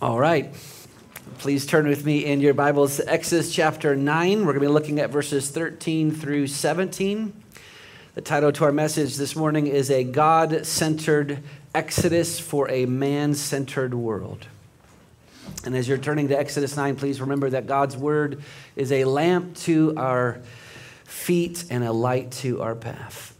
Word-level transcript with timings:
All 0.00 0.16
right. 0.16 0.54
Please 1.38 1.66
turn 1.66 1.88
with 1.88 2.04
me 2.04 2.24
in 2.24 2.40
your 2.40 2.54
Bibles 2.54 2.98
to 2.98 3.12
Exodus 3.12 3.52
chapter 3.52 3.96
9. 3.96 4.38
We're 4.46 4.52
going 4.52 4.54
to 4.54 4.60
be 4.60 4.68
looking 4.68 5.00
at 5.00 5.10
verses 5.10 5.50
13 5.50 6.12
through 6.12 6.46
17. 6.46 7.32
The 8.14 8.20
title 8.20 8.52
to 8.52 8.64
our 8.64 8.70
message 8.70 9.16
this 9.16 9.34
morning 9.34 9.66
is 9.66 9.90
A 9.90 10.04
God 10.04 10.64
Centered 10.64 11.42
Exodus 11.74 12.38
for 12.38 12.70
a 12.70 12.86
Man 12.86 13.34
Centered 13.34 13.92
World. 13.92 14.46
And 15.64 15.74
as 15.74 15.88
you're 15.88 15.98
turning 15.98 16.28
to 16.28 16.38
Exodus 16.38 16.76
9, 16.76 16.94
please 16.94 17.20
remember 17.20 17.50
that 17.50 17.66
God's 17.66 17.96
word 17.96 18.40
is 18.76 18.92
a 18.92 19.04
lamp 19.04 19.56
to 19.62 19.94
our 19.96 20.40
feet 21.02 21.64
and 21.70 21.82
a 21.82 21.90
light 21.90 22.30
to 22.30 22.62
our 22.62 22.76
path. 22.76 23.36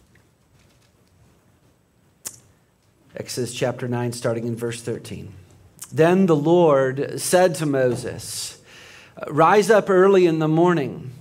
Exodus 3.15 3.55
chapter 3.55 3.87
9, 3.87 4.11
starting 4.11 4.45
in 4.49 4.57
verse 4.57 4.83
13. 4.83 5.33
Then 5.91 6.27
the 6.27 6.36
Lord 6.36 7.20
said 7.20 7.55
to 7.57 7.66
Moses, 7.66 8.60
Rise 9.29 9.70
up 9.70 9.88
early 9.88 10.27
in 10.27 10.38
the 10.38 10.48
morning 10.48 11.12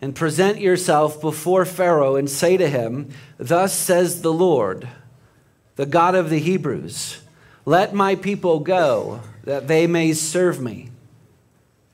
and 0.00 0.14
present 0.14 0.58
yourself 0.58 1.20
before 1.20 1.64
Pharaoh 1.64 2.16
and 2.16 2.28
say 2.28 2.56
to 2.56 2.68
him, 2.68 3.10
Thus 3.38 3.72
says 3.74 4.22
the 4.22 4.32
Lord, 4.32 4.88
the 5.76 5.86
God 5.86 6.14
of 6.14 6.30
the 6.30 6.38
Hebrews, 6.38 7.20
Let 7.64 7.94
my 7.94 8.14
people 8.14 8.60
go, 8.60 9.20
that 9.44 9.68
they 9.68 9.86
may 9.86 10.12
serve 10.12 10.60
me. 10.60 10.90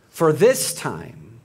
For 0.09 0.33
this 0.33 0.73
time 0.73 1.41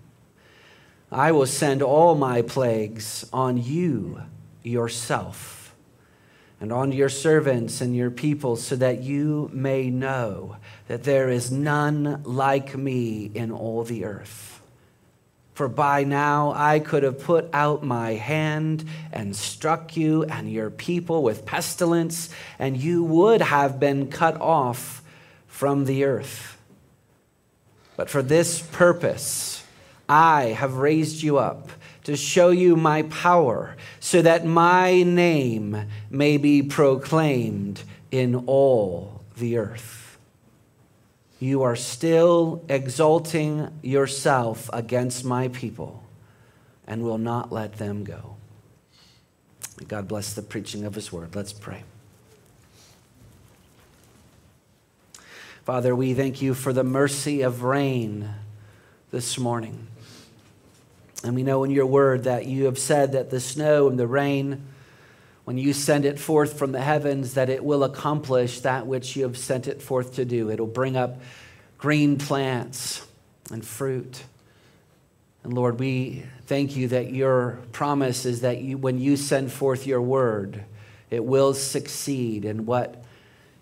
I 1.12 1.32
will 1.32 1.46
send 1.46 1.82
all 1.82 2.16
my 2.16 2.42
plagues 2.42 3.28
on 3.34 3.58
you 3.62 4.22
yourself 4.64 5.57
and 6.60 6.72
on 6.72 6.92
your 6.92 7.10
servants 7.10 7.82
and 7.82 7.96
your 7.96 8.10
people, 8.10 8.56
so 8.56 8.76
that 8.76 9.02
you 9.02 9.50
may 9.54 9.90
know 9.90 10.58
that 10.88 11.04
there 11.04 11.30
is 11.30 11.52
none 11.52 12.24
like 12.24 12.76
me 12.76 13.32
in 13.34 13.52
all 13.52 13.84
the 13.84 14.06
earth. 14.06 14.60
For 15.54 15.68
by 15.68 16.04
now 16.04 16.54
I 16.56 16.80
could 16.80 17.02
have 17.04 17.20
put 17.20 17.50
out 17.52 17.84
my 17.84 18.12
hand 18.12 18.86
and 19.12 19.36
struck 19.36 19.98
you 19.98 20.24
and 20.24 20.52
your 20.52 20.70
people 20.70 21.24
with 21.24 21.46
pestilence, 21.46 22.30
and 22.60 22.78
you 22.78 23.04
would 23.04 23.42
have 23.42 23.80
been 23.80 24.08
cut 24.08 24.40
off 24.40 25.02
from 25.48 25.86
the 25.86 26.04
earth. 26.04 26.60
But 27.96 28.10
for 28.10 28.22
this 28.22 28.62
purpose 28.62 29.64
I 30.08 30.56
have 30.58 30.76
raised 30.76 31.22
you 31.22 31.38
up 31.38 31.70
to 32.08 32.16
show 32.16 32.52
you 32.52 32.78
my 32.78 33.02
power, 33.04 33.76
so 34.00 34.22
that 34.22 34.46
my 34.46 35.04
name 35.04 35.90
may 36.10 36.38
be 36.38 36.64
proclaimed 36.64 37.84
in 38.12 38.34
all 38.48 39.22
the 39.36 39.58
earth. 39.58 40.18
You 41.38 41.64
are 41.64 41.76
still 41.76 42.64
exalting 42.70 43.78
yourself 43.82 44.70
against 44.72 45.26
my 45.26 45.50
people 45.50 46.02
and 46.88 47.04
will 47.04 47.18
not 47.18 47.52
let 47.52 47.74
them 47.74 48.06
go. 48.06 48.38
God 49.90 50.08
bless 50.08 50.34
the 50.34 50.42
preaching 50.42 50.86
of 50.86 50.96
his 50.96 51.12
word. 51.12 51.36
Let's 51.36 51.52
pray. 51.52 51.84
Father, 55.66 55.94
we 55.94 56.14
thank 56.14 56.42
you 56.42 56.54
for 56.54 56.72
the 56.72 56.86
mercy 56.86 57.42
of 57.42 57.64
rain 57.64 58.30
this 59.12 59.38
morning. 59.38 59.88
And 61.28 61.36
we 61.36 61.44
know 61.44 61.66
in 61.66 61.72
your 61.72 61.86
word 61.86 62.24
that 62.24 62.46
you 62.46 62.66
have 62.66 62.80
said 62.80 63.12
that 63.12 63.30
the 63.30 63.42
snow 63.42 63.90
and 63.90 64.00
the 64.00 64.08
rain, 64.08 64.66
when 65.44 65.58
you 65.58 65.74
send 65.74 66.06
it 66.06 66.18
forth 66.18 66.58
from 66.58 66.72
the 66.72 66.80
heavens, 66.80 67.34
that 67.34 67.50
it 67.50 67.66
will 67.66 67.84
accomplish 67.84 68.62
that 68.62 68.88
which 68.88 69.18
you 69.18 69.24
have 69.24 69.38
sent 69.38 69.68
it 69.68 69.82
forth 69.82 70.16
to 70.16 70.24
do. 70.24 70.50
It'll 70.50 70.66
bring 70.66 70.96
up 70.96 71.20
green 71.78 72.18
plants 72.18 73.06
and 73.52 73.66
fruit. 73.66 74.24
And 75.44 75.52
Lord, 75.52 75.82
we 75.82 76.24
thank 76.46 76.78
you 76.78 76.88
that 76.88 77.12
your 77.12 77.60
promise 77.74 78.26
is 78.26 78.40
that 78.40 78.62
you, 78.62 78.78
when 78.78 78.98
you 78.98 79.18
send 79.18 79.52
forth 79.52 79.86
your 79.86 80.02
word, 80.02 80.64
it 81.10 81.26
will 81.26 81.54
succeed 81.54 82.46
in 82.46 82.66
what 82.66 83.04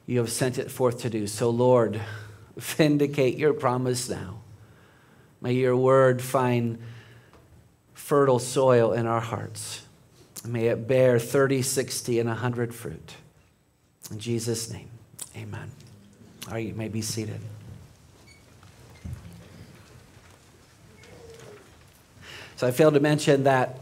you 0.06 0.20
have 0.20 0.30
sent 0.30 0.60
it 0.60 0.70
forth 0.70 1.00
to 1.00 1.10
do. 1.10 1.26
So, 1.26 1.50
Lord, 1.50 2.00
vindicate 2.58 3.40
your 3.40 3.54
promise 3.54 4.08
now. 4.08 4.42
May 5.42 5.54
your 5.54 5.76
word 5.76 6.22
find 6.22 6.78
fertile 8.06 8.38
soil 8.38 8.94
in 8.94 9.08
our 9.08 9.20
hearts. 9.20 9.82
May 10.46 10.68
it 10.68 10.88
bear 10.88 11.18
30, 11.18 11.64
60, 11.64 12.20
and 12.20 12.30
100 12.30 12.76
fruit. 12.76 13.16
In 14.12 14.20
Jesus' 14.20 14.72
name, 14.72 14.90
amen. 15.36 15.72
All 16.46 16.54
right, 16.54 16.68
you 16.68 16.76
may 16.76 16.88
be 16.88 17.02
seated. 17.02 17.40
So 22.58 22.68
I 22.68 22.72
failed 22.72 22.94
to 22.94 23.00
mention 23.00 23.46
that 23.46 23.80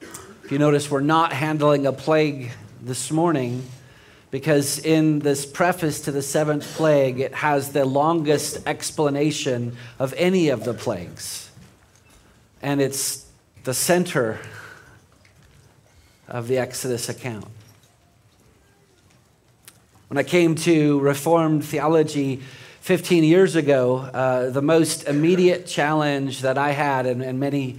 if 0.00 0.52
you 0.52 0.60
notice, 0.60 0.88
we're 0.88 1.00
not 1.00 1.32
handling 1.32 1.84
a 1.84 1.92
plague 1.92 2.52
this 2.80 3.10
morning 3.10 3.66
because 4.30 4.78
in 4.78 5.18
this 5.18 5.44
preface 5.44 6.02
to 6.02 6.12
the 6.12 6.22
seventh 6.22 6.64
plague, 6.76 7.18
it 7.18 7.34
has 7.34 7.72
the 7.72 7.84
longest 7.84 8.68
explanation 8.68 9.76
of 9.98 10.14
any 10.16 10.50
of 10.50 10.62
the 10.62 10.74
plagues. 10.74 11.50
And 12.62 12.80
it's 12.80 13.23
the 13.64 13.72
center 13.72 14.38
of 16.28 16.48
the 16.48 16.58
Exodus 16.58 17.08
account. 17.08 17.46
When 20.08 20.18
I 20.18 20.22
came 20.22 20.54
to 20.56 21.00
Reformed 21.00 21.64
theology 21.64 22.42
15 22.82 23.24
years 23.24 23.56
ago, 23.56 24.00
uh, 24.00 24.50
the 24.50 24.60
most 24.60 25.08
immediate 25.08 25.66
challenge 25.66 26.42
that 26.42 26.58
I 26.58 26.72
had, 26.72 27.06
and, 27.06 27.22
and 27.22 27.40
many, 27.40 27.78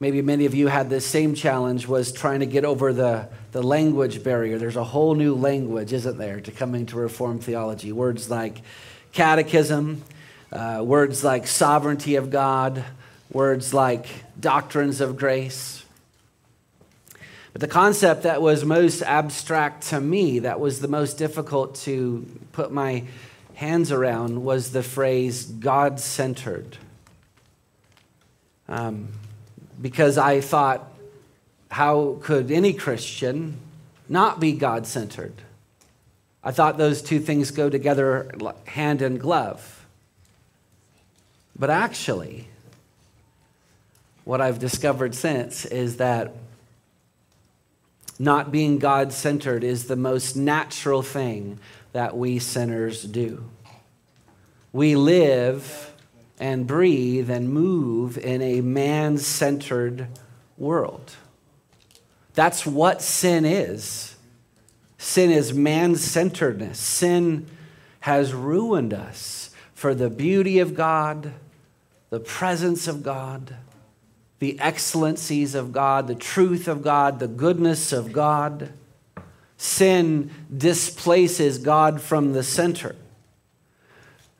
maybe 0.00 0.20
many 0.20 0.46
of 0.46 0.54
you 0.54 0.66
had 0.66 0.90
this 0.90 1.06
same 1.06 1.36
challenge, 1.36 1.86
was 1.86 2.10
trying 2.10 2.40
to 2.40 2.46
get 2.46 2.64
over 2.64 2.92
the, 2.92 3.28
the 3.52 3.62
language 3.62 4.24
barrier. 4.24 4.58
There's 4.58 4.74
a 4.74 4.82
whole 4.82 5.14
new 5.14 5.36
language, 5.36 5.92
isn't 5.92 6.18
there, 6.18 6.40
to 6.40 6.50
coming 6.50 6.86
to 6.86 6.96
Reformed 6.96 7.44
theology? 7.44 7.92
Words 7.92 8.28
like 8.28 8.62
catechism, 9.12 10.02
uh, 10.50 10.82
words 10.84 11.22
like 11.22 11.46
sovereignty 11.46 12.16
of 12.16 12.30
God, 12.30 12.84
words 13.32 13.72
like 13.72 14.06
doctrines 14.38 15.00
of 15.00 15.16
grace. 15.16 15.84
But 17.52 17.60
the 17.60 17.68
concept 17.68 18.22
that 18.22 18.40
was 18.40 18.64
most 18.64 19.02
abstract 19.02 19.88
to 19.88 20.00
me, 20.00 20.40
that 20.40 20.60
was 20.60 20.80
the 20.80 20.88
most 20.88 21.18
difficult 21.18 21.74
to 21.76 22.26
put 22.52 22.72
my 22.72 23.04
hands 23.54 23.90
around, 23.92 24.44
was 24.44 24.72
the 24.72 24.82
phrase 24.82 25.44
God 25.44 26.00
centered. 26.00 26.76
Um, 28.68 29.08
because 29.80 30.16
I 30.16 30.40
thought, 30.40 30.92
how 31.70 32.18
could 32.22 32.50
any 32.50 32.72
Christian 32.72 33.56
not 34.08 34.38
be 34.38 34.52
God 34.52 34.86
centered? 34.86 35.34
I 36.42 36.52
thought 36.52 36.78
those 36.78 37.02
two 37.02 37.18
things 37.18 37.50
go 37.50 37.68
together 37.68 38.30
hand 38.64 39.02
in 39.02 39.18
glove. 39.18 39.86
But 41.58 41.68
actually, 41.68 42.48
what 44.30 44.40
I've 44.40 44.60
discovered 44.60 45.12
since 45.12 45.64
is 45.64 45.96
that 45.96 46.36
not 48.16 48.52
being 48.52 48.78
God 48.78 49.12
centered 49.12 49.64
is 49.64 49.88
the 49.88 49.96
most 49.96 50.36
natural 50.36 51.02
thing 51.02 51.58
that 51.90 52.16
we 52.16 52.38
sinners 52.38 53.02
do. 53.02 53.42
We 54.72 54.94
live 54.94 55.92
and 56.38 56.64
breathe 56.64 57.28
and 57.28 57.52
move 57.52 58.16
in 58.18 58.40
a 58.40 58.60
man 58.60 59.18
centered 59.18 60.06
world. 60.56 61.16
That's 62.34 62.64
what 62.64 63.02
sin 63.02 63.44
is. 63.44 64.14
Sin 64.96 65.32
is 65.32 65.52
man 65.52 65.96
centeredness. 65.96 66.78
Sin 66.78 67.48
has 67.98 68.32
ruined 68.32 68.94
us 68.94 69.50
for 69.74 69.92
the 69.92 70.08
beauty 70.08 70.60
of 70.60 70.76
God, 70.76 71.32
the 72.10 72.20
presence 72.20 72.86
of 72.86 73.02
God 73.02 73.56
the 74.40 74.58
excellencies 74.58 75.54
of 75.54 75.70
God, 75.70 76.08
the 76.08 76.14
truth 76.14 76.66
of 76.66 76.82
God, 76.82 77.20
the 77.20 77.28
goodness 77.28 77.92
of 77.92 78.12
God. 78.12 78.72
Sin 79.56 80.30
displaces 80.54 81.58
God 81.58 82.00
from 82.00 82.32
the 82.32 82.42
center. 82.42 82.96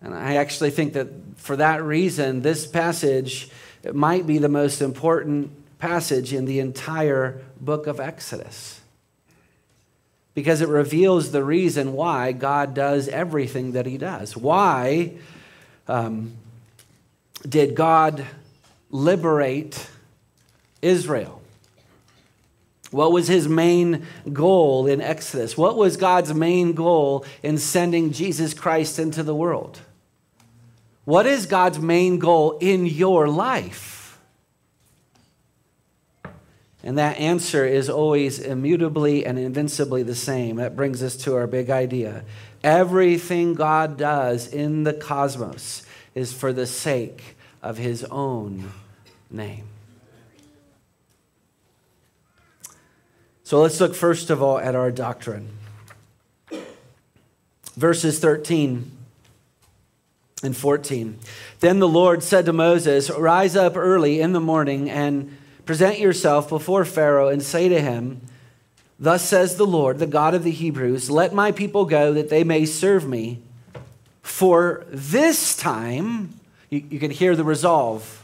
And 0.01 0.15
I 0.15 0.37
actually 0.37 0.71
think 0.71 0.95
that 0.95 1.09
for 1.37 1.57
that 1.57 1.83
reason, 1.83 2.41
this 2.41 2.67
passage 2.67 3.51
might 3.93 4.27
be 4.27 4.39
the 4.39 4.49
most 4.49 4.81
important 4.81 5.53
passage 5.79 6.33
in 6.33 6.47
the 6.47 6.59
entire 6.59 7.43
book 7.61 7.87
of 7.87 8.01
Exodus. 8.01 8.81
Because 10.33 10.63
it 10.63 10.69
reveals 10.69 11.33
the 11.33 11.45
reason 11.45 11.93
why 11.93 12.33
God 12.33 12.73
does 12.73 13.09
everything 13.09 13.73
that 13.73 13.85
he 13.85 13.99
does. 13.99 14.35
Why 14.35 15.13
um, 15.87 16.33
did 17.47 17.75
God 17.75 18.25
liberate 18.91 19.89
Israel? 20.83 21.41
What 22.91 23.13
was 23.13 23.29
his 23.29 23.49
main 23.49 24.07
goal 24.33 24.87
in 24.87 25.01
Exodus? 25.01 25.57
What 25.57 25.77
was 25.77 25.97
God's 25.97 26.35
main 26.35 26.73
goal 26.73 27.25
in 27.43 27.59
sending 27.59 28.13
Jesus 28.13 28.53
Christ 28.53 28.99
into 28.99 29.23
the 29.23 29.35
world? 29.35 29.81
What 31.05 31.27
is 31.27 31.47
God's 31.47 31.79
main 31.79 32.19
goal 32.19 32.59
in 32.61 32.87
your 32.87 33.29
life? 33.29 34.19
And 36.83 36.99
that 36.99 37.19
answer 37.19 37.65
is 37.65 37.91
always 37.91 38.39
immutably 38.39 39.27
and 39.27 39.39
invincibly 39.39 40.03
the 40.03 40.15
same. 40.15 40.57
That 40.57 40.77
brings 40.77 41.03
us 41.03 41.15
to 41.19 41.37
our 41.37 41.47
big 41.47 41.71
idea. 41.71 42.25
Everything 42.65 43.55
God 43.55 43.99
does 43.99 44.47
in 44.47 44.85
the 44.85 44.95
cosmos 44.95 45.83
is 46.15 46.33
for 46.33 46.53
the 46.53 46.67
sake 46.67 47.37
of 47.63 47.77
his 47.77 48.05
own 48.05 48.73
name. 49.31 49.65
So 53.45 53.61
let's 53.61 53.81
look 53.81 53.95
first 53.95 54.31
of 54.31 54.43
all 54.43 54.59
at 54.59 54.75
our 54.75 54.91
doctrine. 54.91 55.49
Verses 57.77 58.19
13 58.19 58.91
and 60.43 60.57
14. 60.57 61.19
Then 61.61 61.79
the 61.79 61.89
Lord 61.89 62.23
said 62.23 62.47
to 62.47 62.53
Moses, 62.53 63.11
Rise 63.11 63.57
up 63.57 63.77
early 63.77 64.21
in 64.21 64.33
the 64.33 64.41
morning 64.41 64.89
and 64.89 65.37
present 65.67 65.99
yourself 65.99 66.49
before 66.49 66.85
Pharaoh 66.85 67.29
and 67.29 67.43
say 67.43 67.69
to 67.69 67.81
him, 67.81 68.21
Thus 68.99 69.27
says 69.27 69.57
the 69.57 69.67
Lord, 69.67 69.99
the 69.99 70.07
God 70.07 70.35
of 70.35 70.45
the 70.45 70.51
Hebrews, 70.51 71.11
Let 71.11 71.35
my 71.35 71.53
people 71.53 71.87
go 71.87 72.13
that 72.13 72.29
they 72.29 72.45
may 72.45 72.67
serve 72.67 73.09
me. 73.09 73.41
For 74.23 74.85
this 74.91 75.57
time, 75.57 76.39
you, 76.69 76.85
you 76.89 77.01
can 77.01 77.11
hear 77.11 77.35
the 77.35 77.45
resolve. 77.45 78.20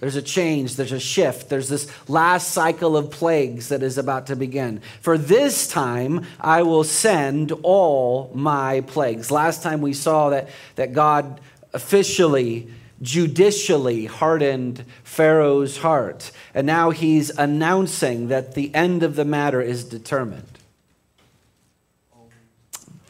There's 0.00 0.16
a 0.16 0.22
change, 0.22 0.76
there's 0.76 0.92
a 0.92 1.00
shift, 1.00 1.48
there's 1.48 1.70
this 1.70 1.90
last 2.06 2.50
cycle 2.50 2.96
of 2.96 3.10
plagues 3.10 3.70
that 3.70 3.82
is 3.82 3.96
about 3.96 4.26
to 4.26 4.36
begin. 4.36 4.80
For 5.00 5.16
this 5.16 5.66
time, 5.66 6.26
I 6.38 6.62
will 6.62 6.84
send 6.84 7.52
all 7.62 8.30
my 8.34 8.82
plagues. 8.82 9.30
Last 9.30 9.62
time 9.62 9.80
we 9.80 9.94
saw 9.94 10.30
that, 10.30 10.50
that 10.74 10.92
God 10.92 11.40
officially, 11.72 12.68
judicially 13.00 14.04
hardened 14.04 14.84
Pharaoh's 15.02 15.78
heart. 15.78 16.30
And 16.54 16.66
now 16.66 16.90
he's 16.90 17.30
announcing 17.30 18.28
that 18.28 18.54
the 18.54 18.74
end 18.74 19.02
of 19.02 19.16
the 19.16 19.24
matter 19.24 19.62
is 19.62 19.84
determined. 19.84 20.58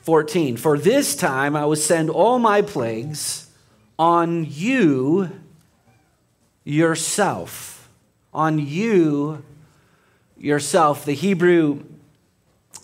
14 0.02 0.56
For 0.56 0.78
this 0.78 1.16
time 1.16 1.56
I 1.56 1.64
will 1.64 1.74
send 1.74 2.10
all 2.10 2.38
my 2.38 2.62
plagues 2.62 3.50
on 3.98 4.46
you 4.48 5.30
yourself. 6.66 7.88
On 8.34 8.58
you 8.58 9.42
yourself. 10.36 11.06
The 11.06 11.14
Hebrew 11.14 11.84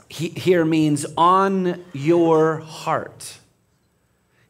here 0.09 0.65
means 0.65 1.05
on 1.17 1.85
your 1.93 2.61
heart. 2.61 3.39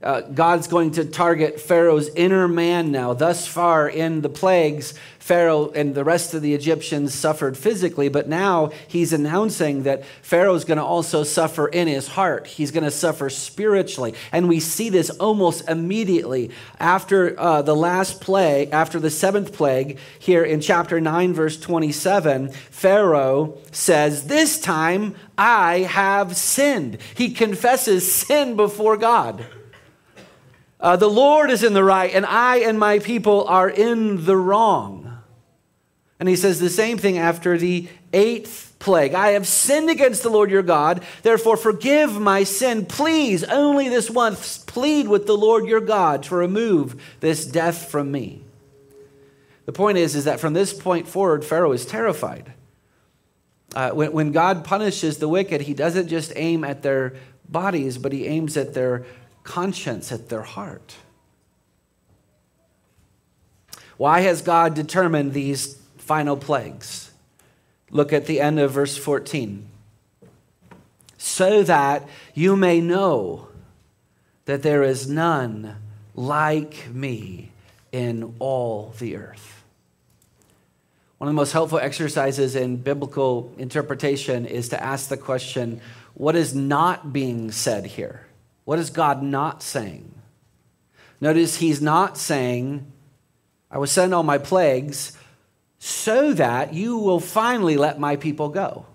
Uh, 0.03 0.23
God's 0.23 0.67
going 0.67 0.93
to 0.93 1.05
target 1.05 1.61
Pharaoh's 1.61 2.09
inner 2.17 2.49
man 2.49 2.91
now. 2.91 3.15
Thus 3.15 3.47
far 3.47 3.89
in 3.89 4.21
the 4.21 4.29
plagues, 4.29 4.95
Pharaoh 5.23 5.71
and 5.71 5.95
the 5.95 6.03
rest 6.03 6.35
of 6.35 6.43
the 6.43 6.53
Egyptians 6.53 7.15
suffered 7.15 7.57
physically, 7.57 8.09
but 8.09 8.29
now 8.29 8.73
he's 8.89 9.13
announcing 9.13 9.85
that 9.85 10.05
Pharaoh's 10.21 10.65
going 10.65 10.79
to 10.79 10.85
also 10.85 11.23
suffer 11.23 11.69
in 11.69 11.87
his 11.87 12.09
heart. 12.09 12.49
He's 12.49 12.73
going 12.73 12.83
to 12.83 12.91
suffer 12.91 13.31
spiritually. 13.31 14.15
And 14.33 14.49
we 14.49 14.59
see 14.59 14.91
this 14.91 15.11
almost 15.11 15.69
immediately 15.69 16.51
after 16.81 17.39
uh, 17.39 17.63
the 17.63 17.77
last 17.77 18.21
plague, 18.21 18.71
after 18.73 18.99
the 18.99 19.11
seventh 19.11 19.53
plague, 19.53 19.99
here 20.19 20.43
in 20.43 20.61
chapter 20.61 21.01
9, 21.01 21.33
verse 21.33 21.61
27. 21.61 22.49
Pharaoh 22.49 23.57
says, 23.71 24.27
This 24.27 24.61
time 24.61 25.15
I 25.39 25.81
have 25.81 26.37
sinned. 26.37 26.99
He 27.15 27.31
confesses 27.31 28.13
sin 28.13 28.57
before 28.57 28.97
God. 28.97 29.47
Uh, 30.83 30.97
the 30.97 31.09
Lord 31.09 31.51
is 31.53 31.63
in 31.63 31.75
the 31.75 31.85
right, 31.85 32.13
and 32.13 32.27
I 32.27 32.57
and 32.57 32.77
my 32.77 32.99
people 32.99 33.45
are 33.47 33.71
in 33.71 34.25
the 34.25 34.37
wrong. 34.37 35.17
And 36.19 36.29
he 36.29 36.35
says 36.35 36.59
the 36.59 36.69
same 36.69 36.99
thing 36.99 37.19
after 37.19 37.57
the 37.57 37.89
eighth 38.13 38.75
plague. 38.81 39.15
I 39.15 39.29
have 39.29 39.47
sinned 39.47 39.89
against 39.89 40.25
the 40.25 40.29
Lord 40.29 40.51
your 40.51 40.63
God, 40.63 41.05
therefore 41.23 41.57
forgive 41.57 42.21
my 42.21 42.43
sin. 42.43 42.85
Please, 42.85 43.45
only 43.45 43.89
this 43.89 44.11
once, 44.11 44.59
plead 44.59 45.07
with 45.07 45.27
the 45.27 45.37
Lord 45.37 45.67
your 45.67 45.81
God 45.81 46.25
to 46.25 46.35
remove 46.35 47.01
this 47.21 47.47
death 47.47 47.89
from 47.89 48.11
me. 48.11 48.43
The 49.67 49.73
point 49.73 49.99
is, 49.99 50.17
is 50.17 50.25
that 50.25 50.41
from 50.41 50.53
this 50.53 50.73
point 50.73 51.07
forward, 51.07 51.45
Pharaoh 51.45 51.73
is 51.73 51.87
terrified. 51.87 52.53
Uh, 53.73 53.91
when, 53.91 54.13
when 54.13 54.33
God 54.33 54.65
punishes 54.65 55.19
the 55.19 55.29
wicked, 55.29 55.61
he 55.61 55.75
doesn't 55.75 56.09
just 56.09 56.33
aim 56.35 56.65
at 56.65 56.83
their 56.83 57.15
bodies, 57.49 57.99
but 57.99 58.13
he 58.13 58.27
aims 58.27 58.57
at 58.57 58.75
their 58.75 59.07
conscience, 59.45 60.13
at 60.13 60.29
their 60.29 60.43
heart. 60.43 60.97
Why 63.97 64.21
has 64.21 64.43
God 64.43 64.75
determined 64.75 65.33
these 65.33 65.77
final 65.99 66.37
plagues? 66.37 67.11
Look 67.91 68.13
at 68.13 68.27
the 68.27 68.41
end 68.41 68.59
of 68.59 68.73
verse 68.73 68.97
14. 68.97 69.69
So 71.19 71.63
that 71.63 72.09
you 72.35 72.57
may 72.57 72.81
know 72.81 73.49
that 74.47 74.63
there 74.63 74.83
is 74.83 75.09
none 75.09 75.77
like 76.15 76.89
me 76.93 77.53
in 77.93 78.35
all 78.39 78.95
the 78.99 79.17
earth. 79.17 79.63
One 81.19 81.29
of 81.29 81.35
the 81.35 81.37
most 81.37 81.53
helpful 81.53 81.79
exercises 81.79 82.57
in 82.57 82.79
biblical 82.79 83.55
interpretation 83.57 84.45
is 84.45 84.71
to 84.71 84.83
ask 84.83 85.09
the 85.09 85.17
question 85.17 85.81
what 86.15 86.35
is 86.35 86.55
not 86.55 87.13
being 87.13 87.53
said 87.53 87.87
here? 87.87 88.27
What 88.65 88.79
is 88.79 88.91
God 88.91 89.23
not 89.23 89.63
saying? 89.63 90.13
Notice 91.21 91.57
he's 91.57 91.81
not 91.81 92.17
saying, 92.17 92.91
I 93.71 93.79
will 93.79 93.87
send 93.87 94.13
all 94.13 94.23
my 94.23 94.39
plagues 94.39 95.17
so 95.79 96.33
that 96.35 96.75
you 96.75 96.99
will 96.99 97.21
finally 97.21 97.77
let 97.77 97.99
my 97.99 98.17
people 98.17 98.49
go. 98.49 98.87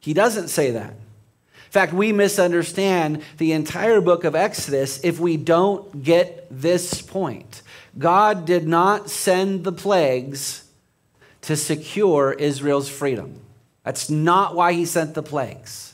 He 0.00 0.14
doesn't 0.14 0.48
say 0.48 0.72
that. 0.72 0.90
In 0.90 1.70
fact, 1.70 1.92
we 1.92 2.12
misunderstand 2.12 3.22
the 3.38 3.52
entire 3.52 4.00
book 4.00 4.24
of 4.24 4.34
Exodus 4.34 5.02
if 5.02 5.18
we 5.18 5.36
don't 5.36 6.02
get 6.02 6.46
this 6.50 7.00
point. 7.00 7.62
God 7.98 8.44
did 8.44 8.66
not 8.66 9.08
send 9.08 9.64
the 9.64 9.72
plagues 9.72 10.64
to 11.42 11.56
secure 11.56 12.32
Israel's 12.32 12.88
freedom. 12.88 13.40
That's 13.84 14.10
not 14.10 14.54
why 14.54 14.74
he 14.74 14.84
sent 14.84 15.14
the 15.14 15.22
plagues. 15.22 15.91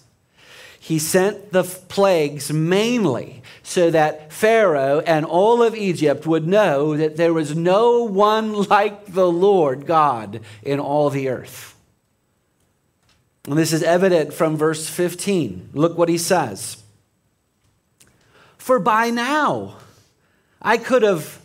He 0.88 0.99
sent 0.99 1.52
the 1.52 1.64
plagues 1.64 2.50
mainly 2.50 3.43
so 3.62 3.90
that 3.90 4.32
Pharaoh 4.32 5.00
and 5.00 5.26
all 5.26 5.62
of 5.62 5.75
Egypt 5.75 6.26
would 6.26 6.46
know 6.46 6.96
that 6.96 7.19
there 7.19 7.35
was 7.35 7.54
no 7.54 8.04
one 8.04 8.54
like 8.71 9.04
the 9.12 9.30
Lord 9.30 9.85
God 9.85 10.40
in 10.62 10.80
all 10.80 11.11
the 11.11 11.28
earth. 11.28 11.76
And 13.45 13.59
this 13.59 13.75
is 13.75 13.83
evident 13.83 14.33
from 14.33 14.57
verse 14.57 14.88
15. 14.88 15.73
Look 15.75 15.99
what 15.99 16.09
he 16.09 16.16
says. 16.16 16.83
For 18.57 18.78
by 18.78 19.11
now 19.11 19.76
I 20.62 20.78
could 20.78 21.02
have 21.02 21.38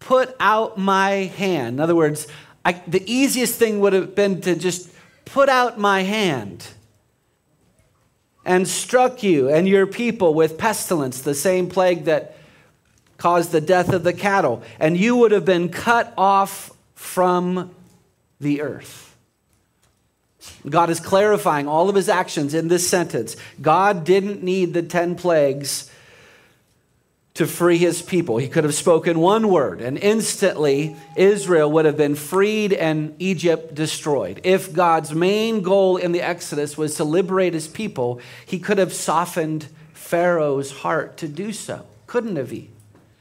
put 0.00 0.34
out 0.40 0.76
my 0.76 1.10
hand. 1.10 1.76
In 1.76 1.80
other 1.80 1.94
words, 1.94 2.26
I, 2.64 2.72
the 2.88 3.04
easiest 3.08 3.54
thing 3.54 3.78
would 3.78 3.92
have 3.92 4.16
been 4.16 4.40
to 4.40 4.56
just 4.56 4.90
put 5.24 5.48
out 5.48 5.78
my 5.78 6.02
hand 6.02 6.66
and 8.48 8.66
struck 8.66 9.22
you 9.22 9.50
and 9.50 9.68
your 9.68 9.86
people 9.86 10.32
with 10.32 10.56
pestilence, 10.56 11.20
the 11.20 11.34
same 11.34 11.68
plague 11.68 12.04
that 12.04 12.34
caused 13.18 13.52
the 13.52 13.60
death 13.60 13.92
of 13.92 14.04
the 14.04 14.12
cattle, 14.14 14.62
and 14.80 14.96
you 14.96 15.14
would 15.16 15.32
have 15.32 15.44
been 15.44 15.68
cut 15.68 16.14
off 16.16 16.70
from 16.94 17.70
the 18.40 18.62
earth. 18.62 19.14
God 20.66 20.88
is 20.88 20.98
clarifying 20.98 21.68
all 21.68 21.90
of 21.90 21.94
his 21.94 22.08
actions 22.08 22.54
in 22.54 22.68
this 22.68 22.88
sentence. 22.88 23.36
God 23.60 24.04
didn't 24.04 24.42
need 24.42 24.72
the 24.72 24.82
10 24.82 25.16
plagues 25.16 25.90
to 27.38 27.46
free 27.46 27.78
his 27.78 28.02
people. 28.02 28.36
He 28.38 28.48
could 28.48 28.64
have 28.64 28.74
spoken 28.74 29.20
one 29.20 29.48
word, 29.48 29.80
and 29.80 29.96
instantly 29.96 30.96
Israel 31.14 31.70
would 31.70 31.84
have 31.84 31.96
been 31.96 32.16
freed 32.16 32.72
and 32.72 33.14
Egypt 33.20 33.76
destroyed. 33.76 34.40
If 34.42 34.72
God's 34.72 35.14
main 35.14 35.62
goal 35.62 35.98
in 35.98 36.10
the 36.10 36.20
Exodus 36.20 36.76
was 36.76 36.96
to 36.96 37.04
liberate 37.04 37.54
his 37.54 37.68
people, 37.68 38.20
he 38.44 38.58
could 38.58 38.78
have 38.78 38.92
softened 38.92 39.68
Pharaoh's 39.92 40.72
heart 40.72 41.16
to 41.18 41.28
do 41.28 41.52
so. 41.52 41.86
Couldn't 42.08 42.34
have 42.34 42.50
he? 42.50 42.70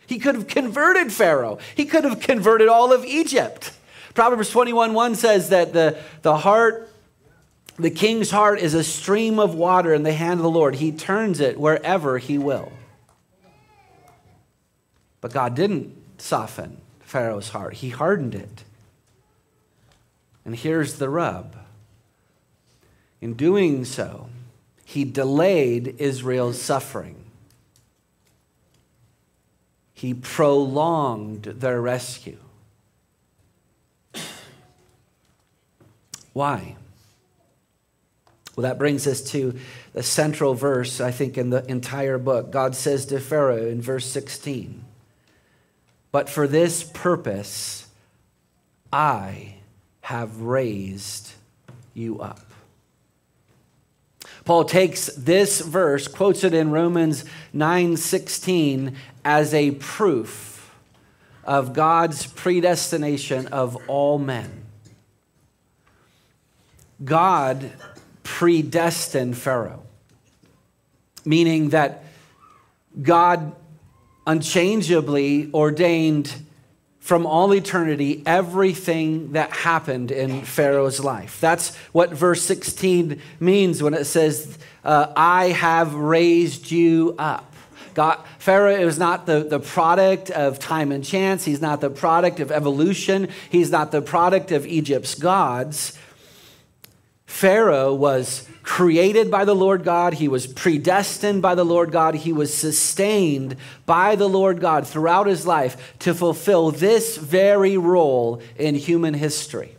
He 0.08 0.18
could 0.18 0.34
have 0.34 0.48
converted 0.48 1.14
Pharaoh, 1.14 1.60
he 1.76 1.86
could 1.86 2.04
have 2.04 2.20
converted 2.20 2.70
all 2.70 2.92
of 2.92 3.06
Egypt. 3.06 3.72
Proverbs 4.16 4.50
21 4.50 4.96
1 4.96 5.14
says 5.14 5.50
that 5.50 5.74
the, 5.74 5.96
the 6.24 6.38
heart 6.38 6.92
the 7.78 7.92
king's 7.92 8.32
heart 8.32 8.60
is 8.60 8.74
a 8.74 8.84
stream 8.84 9.38
of 9.38 9.54
water 9.54 9.94
in 9.94 10.02
the 10.02 10.12
hand 10.12 10.40
of 10.40 10.44
the 10.44 10.50
Lord. 10.50 10.74
He 10.74 10.92
turns 10.92 11.40
it 11.40 11.60
wherever 11.60 12.18
he 12.18 12.40
will. 12.40 12.72
But 15.22 15.34
God 15.34 15.56
didn't 15.56 15.96
soften 16.18 16.78
Pharaoh's 17.00 17.50
heart, 17.50 17.76
he 17.76 17.90
hardened 17.90 18.36
it. 18.36 18.64
And 20.46 20.56
here's 20.56 20.96
the 20.96 21.10
rub 21.10 21.56
in 23.20 23.34
doing 23.34 23.84
so, 23.84 24.30
he 24.86 25.04
delayed 25.04 25.96
Israel's 25.98 26.62
suffering. 26.62 27.28
he 29.98 30.14
prolonged 30.14 31.46
their 31.46 31.82
rescue. 31.82 32.38
Why? 36.34 36.76
Well, 38.56 38.62
that 38.62 38.78
brings 38.78 39.08
us 39.08 39.22
to 39.32 39.58
the 39.94 40.04
central 40.04 40.54
verse, 40.54 41.02
I 41.02 41.10
think, 41.10 41.36
in 41.36 41.50
the 41.50 41.66
entire 41.66 42.20
book. 42.20 42.52
God 42.52 42.76
says 42.76 43.08
to 43.08 43.20
Pharaoh 43.20 43.66
in 43.66 43.82
verse 43.82 44.06
16, 44.06 44.84
But 46.18 46.30
for 46.30 46.48
this 46.48 46.82
purpose 46.82 47.86
I 48.92 49.58
have 50.02 50.42
raised 50.42 51.34
you 51.94 52.20
up. 52.20 52.40
Paul 54.44 54.66
takes 54.66 55.12
this 55.16 55.62
verse, 55.62 56.08
quotes 56.08 56.44
it 56.44 56.56
in 56.56 56.72
Romans 56.72 57.24
9:16 57.54 58.96
as 59.24 59.54
a 59.54 59.70
proof 59.70 60.74
of 61.44 61.74
God's 61.74 62.26
predestination 62.26 63.46
of 63.50 63.78
all 63.88 64.18
men. 64.18 64.66
God 67.06 67.74
predestined 68.24 69.38
Pharaoh, 69.38 69.84
meaning 71.24 71.70
that 71.70 72.06
God 73.04 73.54
unchangeably 74.28 75.50
ordained 75.54 76.32
from 77.00 77.26
all 77.26 77.54
eternity 77.54 78.22
everything 78.26 79.32
that 79.32 79.50
happened 79.50 80.12
in 80.12 80.42
Pharaoh's 80.42 81.00
life. 81.00 81.40
That's 81.40 81.74
what 81.94 82.12
verse 82.12 82.44
16 82.44 83.22
means 83.40 83.82
when 83.82 83.94
it 83.94 84.04
says, 84.04 84.58
uh, 84.84 85.14
I 85.16 85.48
have 85.48 85.94
raised 85.96 86.70
you 86.70 87.16
up. 87.18 87.54
God, 87.94 88.20
Pharaoh 88.38 88.76
is 88.76 89.00
not 89.00 89.26
the, 89.26 89.46
the 89.46 89.62
product 89.62 90.30
of 90.30 90.60
time 90.60 90.92
and 90.92 91.04
chance. 91.04 91.46
He's 91.46 91.62
not 91.62 91.80
the 91.80 91.90
product 91.90 92.42
of 92.42 92.52
evolution. 92.52 93.30
He's 93.50 93.72
not 93.72 93.92
the 93.92 94.02
product 94.02 94.52
of 94.52 94.68
Egypt's 94.68 95.16
gods. 95.16 95.98
Pharaoh 97.26 97.94
was 97.94 98.48
created 98.68 99.32
by 99.32 99.46
the 99.46 99.56
Lord 99.56 99.86
God, 99.86 100.16
he 100.16 100.28
was 100.28 100.46
predestined 100.46 101.42
by 101.42 101.56
the 101.56 101.64
Lord 101.64 101.90
God, 101.90 102.16
he 102.16 102.34
was 102.34 102.54
sustained 102.54 103.56
by 103.86 104.18
the 104.18 104.28
Lord 104.28 104.60
God 104.60 104.86
throughout 104.86 105.26
his 105.26 105.48
life 105.48 105.98
to 106.00 106.14
fulfill 106.14 106.72
this 106.72 107.16
very 107.16 107.78
role 107.78 108.42
in 108.58 108.76
human 108.76 109.14
history. 109.14 109.78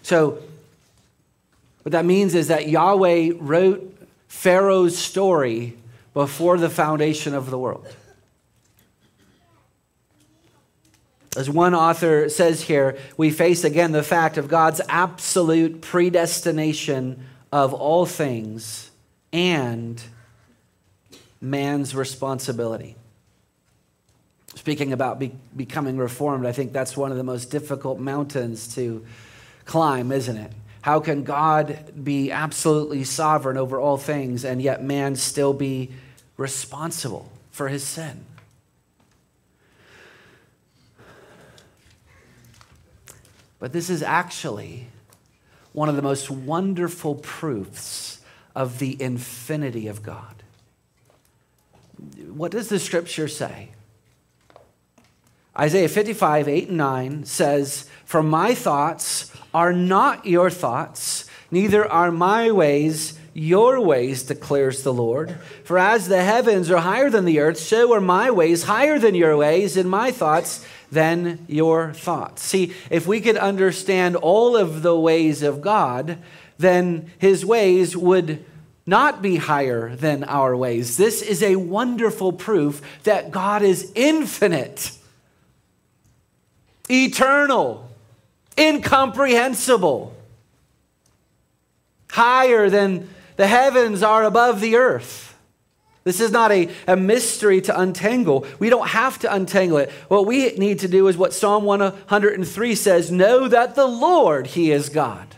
So, 0.00 0.38
what 1.82 1.92
that 1.92 2.06
means 2.06 2.34
is 2.34 2.48
that 2.48 2.66
Yahweh 2.66 3.32
wrote 3.38 4.08
Pharaoh's 4.28 4.96
story 4.96 5.76
before 6.14 6.56
the 6.56 6.70
foundation 6.70 7.34
of 7.34 7.50
the 7.50 7.58
world. 7.58 7.86
As 11.36 11.50
one 11.50 11.74
author 11.74 12.28
says 12.28 12.62
here, 12.62 12.96
we 13.16 13.30
face 13.30 13.64
again 13.64 13.92
the 13.92 14.02
fact 14.02 14.38
of 14.38 14.48
God's 14.48 14.80
absolute 14.88 15.80
predestination 15.80 17.24
of 17.50 17.74
all 17.74 18.06
things 18.06 18.90
and 19.32 20.02
man's 21.40 21.94
responsibility. 21.94 22.96
Speaking 24.54 24.92
about 24.92 25.18
be- 25.18 25.34
becoming 25.56 25.96
reformed, 25.96 26.46
I 26.46 26.52
think 26.52 26.72
that's 26.72 26.96
one 26.96 27.10
of 27.10 27.16
the 27.16 27.24
most 27.24 27.50
difficult 27.50 27.98
mountains 27.98 28.74
to 28.76 29.04
climb, 29.64 30.12
isn't 30.12 30.36
it? 30.36 30.52
How 30.82 31.00
can 31.00 31.24
God 31.24 32.04
be 32.04 32.30
absolutely 32.30 33.04
sovereign 33.04 33.56
over 33.56 33.80
all 33.80 33.96
things 33.96 34.44
and 34.44 34.62
yet 34.62 34.82
man 34.84 35.16
still 35.16 35.52
be 35.52 35.90
responsible 36.36 37.30
for 37.50 37.68
his 37.68 37.82
sin? 37.82 38.24
But 43.64 43.72
this 43.72 43.88
is 43.88 44.02
actually 44.02 44.88
one 45.72 45.88
of 45.88 45.96
the 45.96 46.02
most 46.02 46.30
wonderful 46.30 47.14
proofs 47.14 48.20
of 48.54 48.78
the 48.78 49.00
infinity 49.00 49.86
of 49.88 50.02
God. 50.02 50.42
What 52.28 52.52
does 52.52 52.68
the 52.68 52.78
scripture 52.78 53.26
say? 53.26 53.70
Isaiah 55.58 55.88
55, 55.88 56.46
8 56.46 56.68
and 56.68 56.76
9 56.76 57.24
says, 57.24 57.88
For 58.04 58.22
my 58.22 58.54
thoughts 58.54 59.32
are 59.54 59.72
not 59.72 60.26
your 60.26 60.50
thoughts, 60.50 61.24
neither 61.50 61.90
are 61.90 62.12
my 62.12 62.50
ways 62.50 63.18
your 63.36 63.80
ways, 63.80 64.22
declares 64.22 64.82
the 64.82 64.92
Lord. 64.92 65.40
For 65.64 65.76
as 65.76 66.06
the 66.06 66.22
heavens 66.22 66.70
are 66.70 66.78
higher 66.78 67.10
than 67.10 67.24
the 67.24 67.40
earth, 67.40 67.58
so 67.58 67.92
are 67.92 68.00
my 68.00 68.30
ways 68.30 68.62
higher 68.62 68.98
than 68.98 69.16
your 69.16 69.36
ways, 69.36 69.76
and 69.76 69.90
my 69.90 70.12
thoughts 70.12 70.64
than 70.94 71.44
your 71.48 71.92
thoughts. 71.92 72.42
See, 72.42 72.72
if 72.90 73.06
we 73.06 73.20
could 73.20 73.36
understand 73.36 74.16
all 74.16 74.56
of 74.56 74.82
the 74.82 74.98
ways 74.98 75.42
of 75.42 75.60
God, 75.60 76.18
then 76.58 77.10
his 77.18 77.44
ways 77.44 77.96
would 77.96 78.44
not 78.86 79.22
be 79.22 79.36
higher 79.36 79.94
than 79.96 80.24
our 80.24 80.56
ways. 80.56 80.96
This 80.96 81.22
is 81.22 81.42
a 81.42 81.56
wonderful 81.56 82.32
proof 82.32 82.80
that 83.04 83.30
God 83.30 83.62
is 83.62 83.90
infinite, 83.94 84.92
eternal, 86.88 87.90
incomprehensible, 88.58 90.14
higher 92.10 92.70
than 92.70 93.08
the 93.36 93.46
heavens 93.46 94.02
are 94.02 94.24
above 94.24 94.60
the 94.60 94.76
earth. 94.76 95.33
This 96.04 96.20
is 96.20 96.30
not 96.30 96.52
a, 96.52 96.68
a 96.86 96.96
mystery 96.96 97.62
to 97.62 97.80
untangle. 97.80 98.46
We 98.58 98.68
don't 98.68 98.88
have 98.88 99.18
to 99.20 99.34
untangle 99.34 99.78
it. 99.78 99.90
What 100.08 100.26
we 100.26 100.50
need 100.52 100.80
to 100.80 100.88
do 100.88 101.08
is 101.08 101.16
what 101.16 101.32
Psalm 101.32 101.64
103 101.64 102.74
says 102.74 103.10
know 103.10 103.48
that 103.48 103.74
the 103.74 103.86
Lord, 103.86 104.48
He 104.48 104.70
is 104.70 104.90
God. 104.90 105.34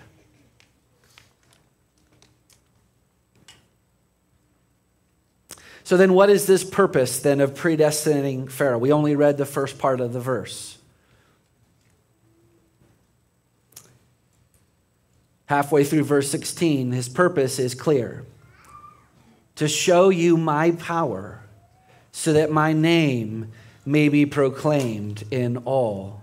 So 5.85 5.97
then, 5.97 6.15
what 6.15 6.31
is 6.31 6.47
this 6.47 6.65
purpose 6.65 7.21
then 7.21 7.41
of 7.41 7.55
predestinating 7.55 8.49
Pharaoh? 8.49 8.79
We 8.79 8.91
only 8.91 9.15
read 9.15 9.37
the 9.39 9.47
first 9.47 9.79
part 9.79 10.01
of 10.01 10.13
the 10.13 10.19
verse. 10.19 10.79
Halfway 15.45 15.85
through 15.85 16.03
verse 16.03 16.29
16, 16.29 16.91
his 16.91 17.09
purpose 17.09 17.61
is 17.61 17.77
clear 17.77 18.25
to 19.57 19.69
show 19.69 20.09
you 20.09 20.37
my 20.37 20.71
power, 20.73 21.41
so 22.13 22.33
that 22.33 22.51
my 22.51 22.73
name 22.73 23.53
may 23.85 24.09
be 24.09 24.27
proclaimed 24.27 25.25
in 25.31 25.57
all 25.59 26.21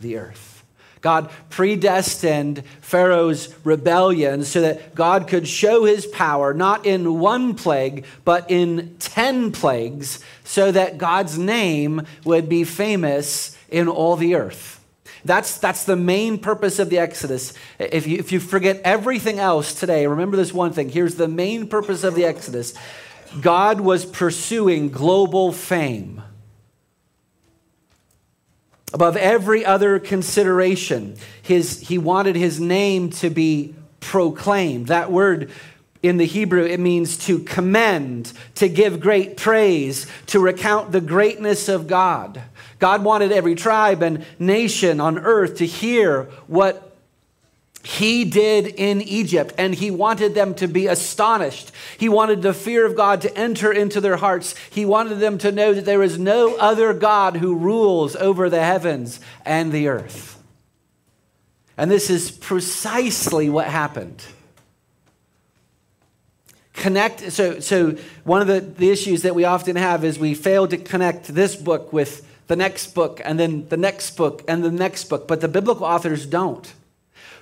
the 0.00 0.16
earth. 0.16 0.62
God 1.00 1.30
predestined 1.50 2.62
Pharaoh's 2.80 3.54
rebellion 3.62 4.42
so 4.42 4.62
that 4.62 4.94
God 4.94 5.28
could 5.28 5.46
show 5.46 5.84
his 5.84 6.06
power 6.06 6.54
not 6.54 6.86
in 6.86 7.18
one 7.18 7.54
plague, 7.54 8.06
but 8.24 8.50
in 8.50 8.96
10 9.00 9.52
plagues, 9.52 10.24
so 10.44 10.72
that 10.72 10.96
God's 10.96 11.36
name 11.36 12.06
would 12.24 12.48
be 12.48 12.64
famous 12.64 13.54
in 13.68 13.86
all 13.86 14.16
the 14.16 14.34
earth. 14.34 14.73
That's, 15.24 15.56
that's 15.56 15.84
the 15.84 15.96
main 15.96 16.38
purpose 16.38 16.78
of 16.78 16.90
the 16.90 16.98
Exodus. 16.98 17.54
If 17.78 18.06
you, 18.06 18.18
if 18.18 18.30
you 18.30 18.40
forget 18.40 18.80
everything 18.84 19.38
else 19.38 19.78
today, 19.78 20.06
remember 20.06 20.36
this 20.36 20.52
one 20.52 20.72
thing. 20.72 20.90
Here's 20.90 21.14
the 21.14 21.28
main 21.28 21.66
purpose 21.66 22.04
of 22.04 22.14
the 22.14 22.24
Exodus 22.24 22.74
God 23.40 23.80
was 23.80 24.04
pursuing 24.04 24.90
global 24.90 25.50
fame. 25.50 26.22
Above 28.92 29.16
every 29.16 29.64
other 29.64 29.98
consideration, 29.98 31.16
his, 31.42 31.80
he 31.80 31.98
wanted 31.98 32.36
his 32.36 32.60
name 32.60 33.10
to 33.10 33.28
be 33.28 33.74
proclaimed. 33.98 34.86
That 34.86 35.10
word 35.10 35.50
in 36.00 36.18
the 36.18 36.26
Hebrew, 36.26 36.64
it 36.64 36.78
means 36.78 37.16
to 37.26 37.40
commend, 37.40 38.32
to 38.56 38.68
give 38.68 39.00
great 39.00 39.36
praise, 39.36 40.06
to 40.26 40.38
recount 40.38 40.92
the 40.92 41.00
greatness 41.00 41.68
of 41.68 41.88
God. 41.88 42.42
God 42.84 43.02
wanted 43.02 43.32
every 43.32 43.54
tribe 43.54 44.02
and 44.02 44.26
nation 44.38 45.00
on 45.00 45.18
earth 45.18 45.56
to 45.56 45.64
hear 45.64 46.24
what 46.48 46.94
he 47.82 48.26
did 48.26 48.66
in 48.66 49.00
Egypt, 49.00 49.54
and 49.56 49.74
he 49.74 49.90
wanted 49.90 50.34
them 50.34 50.54
to 50.56 50.66
be 50.66 50.86
astonished. 50.86 51.72
He 51.96 52.10
wanted 52.10 52.42
the 52.42 52.52
fear 52.52 52.84
of 52.84 52.94
God 52.94 53.22
to 53.22 53.34
enter 53.34 53.72
into 53.72 54.02
their 54.02 54.18
hearts. 54.18 54.54
He 54.68 54.84
wanted 54.84 55.14
them 55.14 55.38
to 55.38 55.50
know 55.50 55.72
that 55.72 55.86
there 55.86 56.02
is 56.02 56.18
no 56.18 56.56
other 56.56 56.92
God 56.92 57.38
who 57.38 57.56
rules 57.56 58.16
over 58.16 58.50
the 58.50 58.62
heavens 58.62 59.18
and 59.46 59.72
the 59.72 59.88
earth. 59.88 60.38
And 61.78 61.90
this 61.90 62.10
is 62.10 62.30
precisely 62.30 63.48
what 63.48 63.66
happened 63.66 64.22
connect 66.74 67.30
so 67.30 67.60
so 67.60 67.96
one 68.24 68.42
of 68.42 68.48
the, 68.48 68.60
the 68.60 68.90
issues 68.90 69.22
that 69.22 69.32
we 69.32 69.44
often 69.44 69.76
have 69.76 70.04
is 70.04 70.18
we 70.18 70.34
fail 70.34 70.66
to 70.66 70.76
connect 70.76 71.28
this 71.28 71.54
book 71.54 71.92
with 71.92 72.26
the 72.46 72.56
next 72.56 72.94
book 72.94 73.20
and 73.24 73.38
then 73.38 73.68
the 73.68 73.76
next 73.76 74.16
book 74.16 74.42
and 74.48 74.64
the 74.64 74.70
next 74.70 75.04
book 75.04 75.26
but 75.26 75.40
the 75.40 75.48
biblical 75.48 75.86
authors 75.86 76.26
don't 76.26 76.74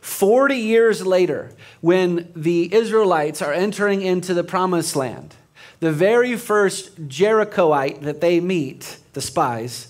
40 0.00 0.56
years 0.56 1.06
later 1.06 1.52
when 1.80 2.30
the 2.34 2.72
israelites 2.74 3.40
are 3.42 3.52
entering 3.52 4.02
into 4.02 4.34
the 4.34 4.44
promised 4.44 4.96
land 4.96 5.36
the 5.82 5.90
very 5.90 6.36
first 6.36 7.08
Jerichoite 7.08 8.02
that 8.02 8.20
they 8.20 8.38
meet, 8.38 8.98
the 9.14 9.20
spies, 9.20 9.88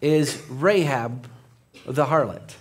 is 0.00 0.40
Rahab 0.48 1.28
the 1.84 2.06
harlot. 2.06 2.54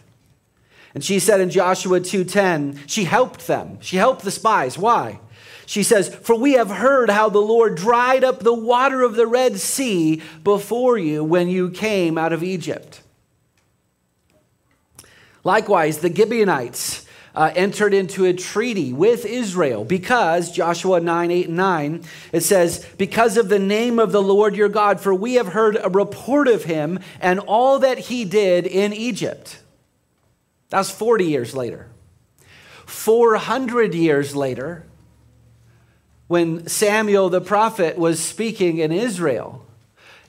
And 0.93 1.01
she 1.01 1.17
said 1.19 1.39
in 1.39 1.49
Joshua 1.49 2.01
2:10, 2.01 2.77
she 2.85 3.05
helped 3.05 3.47
them. 3.47 3.77
She 3.79 3.95
helped 3.95 4.23
the 4.23 4.31
spies. 4.31 4.77
Why? 4.77 5.21
She 5.65 5.83
says, 5.83 6.13
"For 6.13 6.35
we 6.35 6.53
have 6.53 6.69
heard 6.69 7.09
how 7.09 7.29
the 7.29 7.39
Lord 7.39 7.75
dried 7.75 8.23
up 8.23 8.39
the 8.39 8.53
water 8.53 9.01
of 9.01 9.15
the 9.15 9.27
Red 9.27 9.59
Sea 9.59 10.21
before 10.43 10.97
you 10.97 11.23
when 11.23 11.47
you 11.47 11.69
came 11.69 12.17
out 12.17 12.33
of 12.33 12.43
Egypt." 12.43 13.01
Likewise, 15.43 15.97
the 15.97 16.13
Gibeonites 16.13 17.05
uh, 17.35 17.51
entered 17.55 17.93
into 17.93 18.25
a 18.25 18.33
treaty 18.33 18.93
with 18.93 19.25
Israel 19.25 19.83
because, 19.83 20.51
Joshua 20.51 20.99
9, 20.99 21.31
8, 21.31 21.47
and 21.47 21.57
9, 21.57 22.03
it 22.31 22.41
says, 22.41 22.85
Because 22.97 23.37
of 23.37 23.49
the 23.49 23.59
name 23.59 23.99
of 23.99 24.11
the 24.11 24.21
Lord 24.21 24.55
your 24.55 24.69
God, 24.69 24.99
for 24.99 25.13
we 25.13 25.35
have 25.35 25.47
heard 25.47 25.77
a 25.81 25.89
report 25.89 26.47
of 26.47 26.65
him 26.65 26.99
and 27.19 27.39
all 27.39 27.79
that 27.79 27.97
he 27.97 28.25
did 28.25 28.67
in 28.67 28.93
Egypt. 28.93 29.59
That's 30.69 30.91
40 30.91 31.25
years 31.25 31.55
later. 31.55 31.87
400 32.85 33.93
years 33.95 34.35
later, 34.35 34.85
when 36.33 36.65
Samuel 36.67 37.29
the 37.29 37.39
prophet 37.39 37.95
was 37.95 38.19
speaking 38.19 38.79
in 38.79 38.91
Israel, 38.91 39.63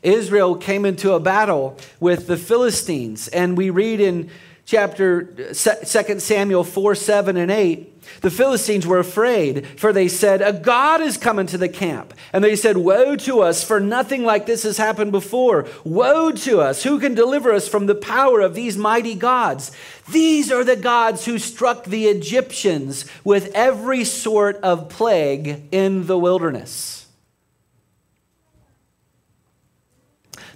Israel 0.03 0.55
came 0.55 0.85
into 0.85 1.15
a 1.15 1.19
battle 1.19 1.79
with 1.99 2.27
the 2.27 2.37
Philistines. 2.37 3.29
And 3.29 3.57
we 3.57 3.71
read 3.71 4.01
in 4.01 4.29
chapter 4.65 5.53
2 5.53 6.21
Samuel 6.21 6.65
4 6.65 6.95
7 6.95 7.37
and 7.37 7.51
8, 7.51 7.95
the 8.21 8.31
Philistines 8.31 8.87
were 8.87 8.99
afraid, 8.99 9.67
for 9.79 9.93
they 9.93 10.09
said, 10.09 10.43
A 10.43 10.53
God 10.53 11.01
is 11.01 11.17
coming 11.17 11.47
to 11.47 11.59
the 11.59 11.69
camp. 11.69 12.15
And 12.33 12.43
they 12.43 12.57
said, 12.57 12.77
Woe 12.77 13.17
to 13.17 13.41
us, 13.41 13.65
for 13.65 13.81
nothing 13.81 14.25
like 14.25 14.47
this 14.47 14.63
has 14.63 14.77
happened 14.77 15.13
before. 15.13 15.67
Woe 15.85 16.33
to 16.33 16.61
us, 16.61 16.83
who 16.83 16.99
can 16.99 17.15
deliver 17.15 17.53
us 17.53 17.69
from 17.69 17.87
the 17.87 17.95
power 17.95 18.41
of 18.41 18.55
these 18.55 18.77
mighty 18.77 19.15
gods? 19.15 19.73
These 20.11 20.51
are 20.53 20.65
the 20.65 20.77
gods 20.77 21.25
who 21.25 21.39
struck 21.39 21.85
the 21.85 22.07
Egyptians 22.07 23.07
with 23.25 23.51
every 23.55 24.05
sort 24.05 24.57
of 24.57 24.89
plague 24.89 25.63
in 25.73 26.07
the 26.07 26.19
wilderness. 26.19 27.07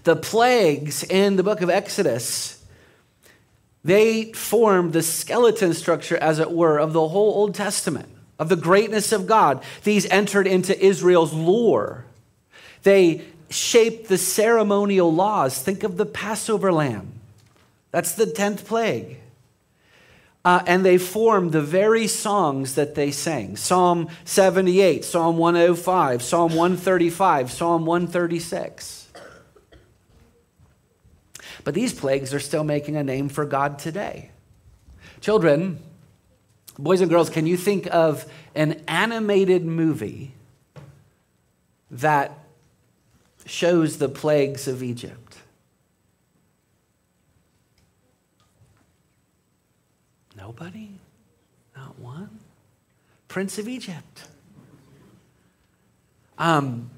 The 0.05 0.17
plagues 0.17 1.03
in 1.05 1.37
the 1.37 1.43
book 1.43 1.61
of 1.61 1.69
Exodus 1.69 2.58
they 3.89 4.33
formed 4.33 4.93
the 4.93 5.03
skeleton 5.03 5.73
structure, 5.73 6.17
as 6.17 6.39
it 6.39 6.51
were, 6.51 6.79
of 6.79 6.93
the 6.93 7.09
whole 7.09 7.35
Old 7.35 7.55
Testament, 7.55 8.09
of 8.39 8.49
the 8.49 8.57
greatness 8.57 9.13
of 9.13 9.27
God. 9.27 9.63
These 9.85 10.07
entered 10.07 10.47
into 10.47 10.79
Israel's 10.79 11.33
lore. 11.33 12.05
They 12.83 13.23
shaped 13.51 14.09
the 14.09 14.19
ceremonial 14.19 15.13
laws. 15.13 15.59
Think 15.59 15.85
of 15.85 15.97
the 15.97 16.07
Passover 16.07 16.73
lamb. 16.73 17.13
That's 17.91 18.13
the 18.13 18.27
10th 18.27 18.65
plague. 18.65 19.19
Uh, 20.45 20.63
and 20.67 20.85
they 20.85 20.99
formed 20.99 21.53
the 21.53 21.63
very 21.63 22.07
songs 22.07 22.75
that 22.75 22.95
they 22.95 23.11
sang 23.11 23.57
Psalm 23.57 24.09
78, 24.25 25.05
Psalm 25.05 25.37
105, 25.37 26.23
Psalm 26.23 26.55
135, 26.55 27.51
Psalm 27.51 27.87
136. 27.87 28.98
But 31.69 31.75
these 31.75 31.93
plagues 31.93 32.33
are 32.33 32.41
still 32.41 32.65
making 32.65 32.97
a 32.97 33.05
name 33.05 33.29
for 33.29 33.45
God 33.45 33.79
today. 33.79 34.31
Children, 35.21 35.79
boys 36.79 37.03
and 37.03 37.11
girls, 37.11 37.29
can 37.29 37.47
you 37.47 37.59
think 37.59 37.87
of 37.95 38.25
an 38.55 38.83
animated 38.89 39.67
movie 39.67 40.33
that 41.91 42.39
shows 43.45 43.99
the 43.99 44.09
plagues 44.09 44.67
of 44.67 44.83
Egypt? 44.83 45.37
Nobody? 50.39 50.93
Not 51.77 51.99
one? 51.99 52.39
Prince 53.29 53.59
of 53.59 53.69
Egypt. 53.69 54.27
Um, 56.39 56.89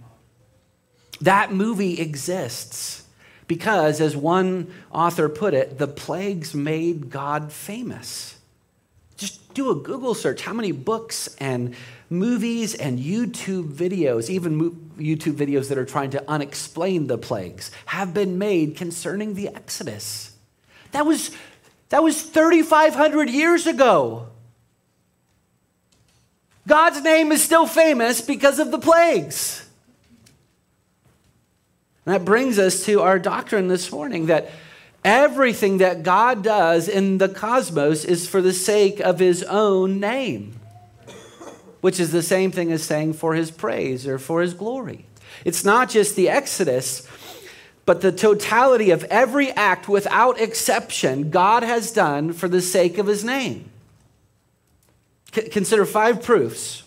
that 1.21 1.53
movie 1.53 2.01
exists 2.01 3.00
because, 3.51 4.01
as 4.01 4.17
one 4.17 4.73
author 4.93 5.29
put 5.29 5.55
it, 5.55 5.77
the 5.77 5.89
plagues 5.89 6.55
made 6.55 7.11
God 7.11 7.51
famous. 7.51 8.39
Just 9.17 9.55
do 9.55 9.73
a 9.73 9.75
Google 9.75 10.15
search. 10.15 10.43
How 10.43 10.53
many 10.53 10.71
books 10.71 11.35
and 11.41 11.75
movies 12.09 12.77
and 12.77 13.01
YouTube 13.01 13.73
videos, 13.73 14.31
even 14.31 14.71
YouTube 14.97 15.35
videos 15.35 15.69
that 15.69 15.79
are 15.79 15.85
trying 15.85 16.11
to 16.11 16.23
unexplain 16.31 17.09
the 17.09 17.19
plagues, 17.19 17.73
have 17.87 18.15
been 18.15 18.39
made 18.39 18.77
concerning 18.77 19.35
the 19.35 19.49
Exodus? 19.49 20.33
That 20.93 21.05
was, 21.05 21.33
that 21.89 22.05
was 22.05 22.23
3,500 22.23 23.31
years 23.31 23.67
ago. 23.67 24.29
God's 26.69 27.03
name 27.03 27.33
is 27.33 27.43
still 27.43 27.67
famous 27.67 28.21
because 28.21 28.61
of 28.61 28.71
the 28.71 28.79
plagues. 28.79 29.69
And 32.07 32.15
that 32.15 32.25
brings 32.25 32.59
us 32.59 32.85
to 32.87 33.03
our 33.03 33.19
doctrine 33.19 33.69
this 33.69 33.93
morning 33.93 34.27
that 34.27 34.51
everything 35.05 35.79
that 35.79 36.03
God 36.03 36.43
does 36.43 36.89
in 36.89 37.19
the 37.19 37.29
cosmos 37.29 38.05
is 38.05 38.29
for 38.29 38.41
the 38.41 38.53
sake 38.53 39.01
of 39.01 39.19
his 39.19 39.43
own 39.45 40.01
name, 40.01 40.59
which 41.81 42.01
is 42.01 42.13
the 42.13 42.23
same 42.23 42.53
thing 42.53 42.73
as 42.73 42.83
saying 42.83 43.15
for 43.15 43.35
his 43.35 43.51
praise 43.51 44.07
or 44.07 44.19
for 44.19 44.41
his 44.41 44.55
glory. 44.55 45.05
It's 45.45 45.65
not 45.65 45.91
just 45.91 46.17
the 46.17 46.29
Exodus, 46.29 47.07
but 47.87 48.03
the 48.03 48.13
totality 48.13 48.91
of 48.91 49.05
every 49.05 49.51
act 49.53 49.89
without 49.89 50.41
exception 50.41 51.31
God 51.31 51.63
has 51.63 51.93
done 51.93 52.33
for 52.33 52.49
the 52.49 52.61
sake 52.61 52.99
of 52.99 53.07
his 53.07 53.25
name. 53.25 53.71
C- 55.35 55.49
consider 55.49 55.85
five 55.85 56.23
proofs. 56.23 56.83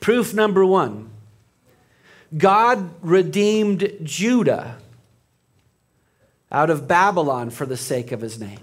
Proof 0.00 0.34
number 0.34 0.64
one 0.66 1.11
God 2.36 2.94
redeemed 3.02 3.92
Judah 4.02 4.78
out 6.50 6.70
of 6.70 6.86
Babylon 6.86 7.50
for 7.50 7.66
the 7.66 7.76
sake 7.76 8.12
of 8.12 8.20
his 8.20 8.38
name. 8.38 8.60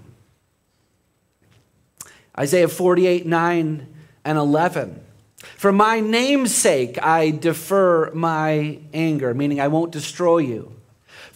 Isaiah 2.38 2.68
48, 2.68 3.26
9 3.26 3.86
and 4.24 4.38
11. 4.38 5.00
For 5.56 5.72
my 5.72 6.00
name's 6.00 6.54
sake, 6.54 7.02
I 7.02 7.30
defer 7.30 8.10
my 8.12 8.78
anger, 8.92 9.34
meaning 9.34 9.60
I 9.60 9.68
won't 9.68 9.92
destroy 9.92 10.38
you. 10.38 10.79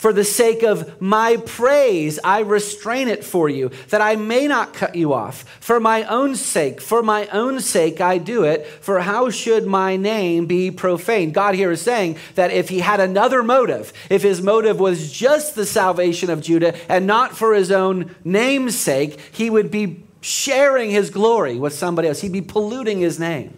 For 0.05 0.13
the 0.13 0.23
sake 0.23 0.63
of 0.63 1.01
my 1.01 1.39
praise, 1.39 2.19
I 2.23 2.41
restrain 2.41 3.09
it 3.09 3.25
for 3.25 3.49
you, 3.49 3.71
that 3.89 4.03
I 4.03 4.17
may 4.17 4.47
not 4.47 4.75
cut 4.75 4.97
you 4.97 5.15
off. 5.15 5.45
For 5.61 5.81
my 5.81 6.03
own 6.03 6.37
sake, 6.37 6.83
for 6.83 7.03
my 7.03 7.27
own 7.29 7.59
sake, 7.61 8.03
I 8.03 8.19
do 8.19 8.45
it. 8.45 8.67
For 8.67 9.01
how 9.01 9.31
should 9.31 9.65
my 9.65 9.97
name 9.97 10.45
be 10.45 10.71
profaned? 10.71 11.33
God 11.33 11.55
here 11.55 11.71
is 11.71 11.81
saying 11.81 12.19
that 12.35 12.51
if 12.51 12.69
he 12.69 12.81
had 12.81 13.01
another 13.01 13.43
motive, 13.43 13.95
if 14.11 14.21
his 14.21 14.43
motive 14.43 14.79
was 14.79 15.11
just 15.11 15.55
the 15.55 15.65
salvation 15.65 16.29
of 16.29 16.43
Judah 16.43 16.75
and 16.93 17.07
not 17.07 17.35
for 17.35 17.55
his 17.55 17.73
own 17.73 18.15
name's 18.25 18.77
sake, 18.77 19.19
he 19.33 19.49
would 19.49 19.71
be 19.71 20.05
sharing 20.21 20.91
his 20.91 21.09
glory 21.09 21.57
with 21.57 21.73
somebody 21.73 22.09
else. 22.09 22.21
He'd 22.21 22.31
be 22.31 22.43
polluting 22.43 22.99
his 22.99 23.19
name. 23.19 23.57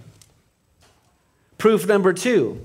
Proof 1.59 1.89
number 1.89 2.13
two 2.13 2.65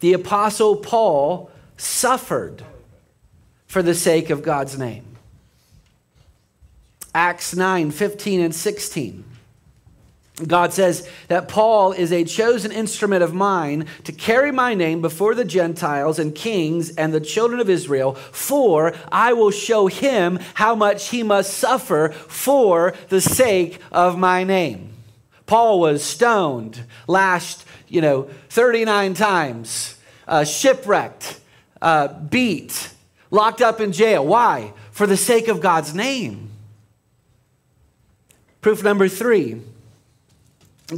the 0.00 0.14
Apostle 0.14 0.76
Paul 0.76 1.50
suffered 1.76 2.62
for 3.66 3.82
the 3.82 3.94
sake 3.94 4.30
of 4.30 4.42
God's 4.42 4.78
name. 4.78 5.16
Acts 7.14 7.54
9 7.54 7.90
15 7.90 8.40
and 8.40 8.54
16. 8.54 9.24
God 10.48 10.72
says 10.72 11.08
that 11.28 11.46
Paul 11.46 11.92
is 11.92 12.12
a 12.12 12.24
chosen 12.24 12.72
instrument 12.72 13.22
of 13.22 13.32
mine 13.32 13.86
to 14.02 14.10
carry 14.10 14.50
my 14.50 14.74
name 14.74 15.00
before 15.00 15.32
the 15.32 15.44
Gentiles 15.44 16.18
and 16.18 16.34
kings 16.34 16.90
and 16.96 17.14
the 17.14 17.20
children 17.20 17.60
of 17.60 17.70
Israel, 17.70 18.14
for 18.14 18.94
I 19.12 19.32
will 19.32 19.52
show 19.52 19.86
him 19.86 20.40
how 20.54 20.74
much 20.74 21.10
he 21.10 21.22
must 21.22 21.54
suffer 21.54 22.08
for 22.10 22.94
the 23.10 23.20
sake 23.20 23.78
of 23.92 24.18
my 24.18 24.42
name. 24.42 24.90
Paul 25.46 25.78
was 25.78 26.02
stoned, 26.02 26.82
lashed, 27.06 27.64
you 27.86 28.00
know, 28.00 28.24
39 28.48 29.14
times, 29.14 29.96
uh, 30.26 30.42
shipwrecked, 30.42 31.38
uh, 31.84 32.08
beat, 32.08 32.90
locked 33.30 33.60
up 33.60 33.78
in 33.78 33.92
jail. 33.92 34.26
Why? 34.26 34.72
For 34.90 35.06
the 35.06 35.18
sake 35.18 35.48
of 35.48 35.60
God's 35.60 35.94
name. 35.94 36.50
Proof 38.62 38.82
number 38.82 39.06
three 39.06 39.60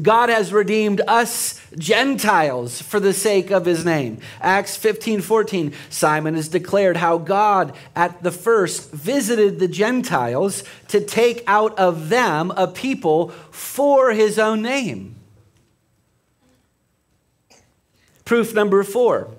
God 0.02 0.30
has 0.30 0.52
redeemed 0.52 1.00
us 1.06 1.60
Gentiles 1.76 2.82
for 2.82 2.98
the 2.98 3.12
sake 3.12 3.50
of 3.50 3.64
his 3.64 3.84
name. 3.84 4.18
Acts 4.40 4.76
15 4.76 5.20
14, 5.20 5.72
Simon 5.90 6.34
has 6.34 6.48
declared 6.48 6.96
how 6.96 7.18
God 7.18 7.74
at 7.94 8.22
the 8.22 8.32
first 8.32 8.90
visited 8.92 9.58
the 9.58 9.68
Gentiles 9.68 10.62
to 10.88 11.00
take 11.00 11.42
out 11.46 11.76
of 11.78 12.08
them 12.08 12.52
a 12.56 12.66
people 12.68 13.30
for 13.50 14.12
his 14.12 14.38
own 14.38 14.62
name. 14.62 15.16
Proof 18.24 18.54
number 18.54 18.82
four 18.82 19.30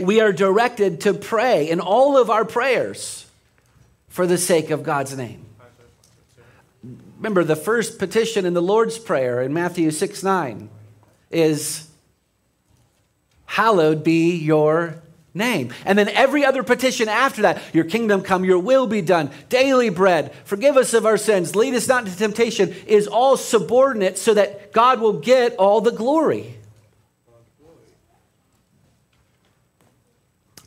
we 0.00 0.20
are 0.20 0.32
directed 0.32 1.02
to 1.02 1.14
pray 1.14 1.68
in 1.68 1.80
all 1.80 2.16
of 2.16 2.30
our 2.30 2.44
prayers 2.44 3.26
for 4.08 4.26
the 4.26 4.38
sake 4.38 4.70
of 4.70 4.82
God's 4.82 5.16
name. 5.16 5.46
Remember, 7.18 7.44
the 7.44 7.56
first 7.56 7.98
petition 7.98 8.46
in 8.46 8.54
the 8.54 8.62
Lord's 8.62 8.98
Prayer 8.98 9.42
in 9.42 9.52
Matthew 9.52 9.90
6 9.90 10.22
9 10.22 10.70
is, 11.30 11.86
Hallowed 13.44 14.02
be 14.02 14.36
your 14.36 14.94
name. 15.34 15.72
And 15.84 15.98
then 15.98 16.08
every 16.08 16.44
other 16.44 16.62
petition 16.62 17.08
after 17.08 17.42
that, 17.42 17.62
your 17.74 17.84
kingdom 17.84 18.22
come, 18.22 18.44
your 18.44 18.58
will 18.58 18.86
be 18.86 19.02
done, 19.02 19.30
daily 19.48 19.90
bread, 19.90 20.34
forgive 20.44 20.76
us 20.76 20.94
of 20.94 21.06
our 21.06 21.18
sins, 21.18 21.54
lead 21.54 21.74
us 21.74 21.88
not 21.88 22.04
into 22.04 22.16
temptation, 22.16 22.74
is 22.86 23.06
all 23.06 23.36
subordinate 23.36 24.18
so 24.18 24.34
that 24.34 24.72
God 24.72 25.00
will 25.00 25.20
get 25.20 25.56
all 25.56 25.80
the 25.80 25.92
glory. 25.92 26.56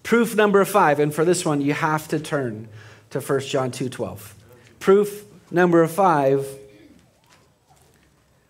Proof 0.04 0.36
number 0.36 0.64
five, 0.66 1.00
and 1.00 1.14
for 1.14 1.26
this 1.26 1.46
one, 1.46 1.62
you 1.62 1.74
have 1.74 2.08
to 2.10 2.20
turn 2.20 2.68
to 3.10 3.20
1 3.20 3.40
John 3.42 3.72
2 3.72 3.90
12. 3.90 4.36
Proof 4.80 5.24
number 5.50 5.88
five 5.88 6.46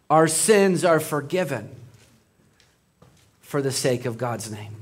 our 0.09 0.27
sins 0.27 0.85
are 0.85 0.99
forgiven 0.99 1.73
for 3.41 3.63
the 3.63 3.71
sake 3.71 4.05
of 4.05 4.15
God's 4.15 4.51
name. 4.51 4.75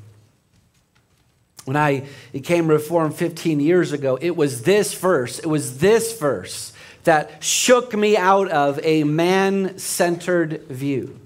When 1.64 1.78
I 1.78 2.06
became 2.34 2.68
Reformed 2.68 3.16
15 3.16 3.62
years 3.62 3.94
ago, 3.94 4.18
it 4.20 4.36
was 4.36 4.64
this 4.64 4.94
verse, 4.94 5.40
it 5.40 5.46
was 5.46 5.78
this 5.78 6.20
verse 6.20 6.74
that 7.06 7.42
shook 7.42 7.96
me 7.96 8.18
out 8.18 8.50
of 8.50 8.80
a 8.84 9.06
man 9.06 9.78
centered 9.78 10.64
view. 10.68 11.18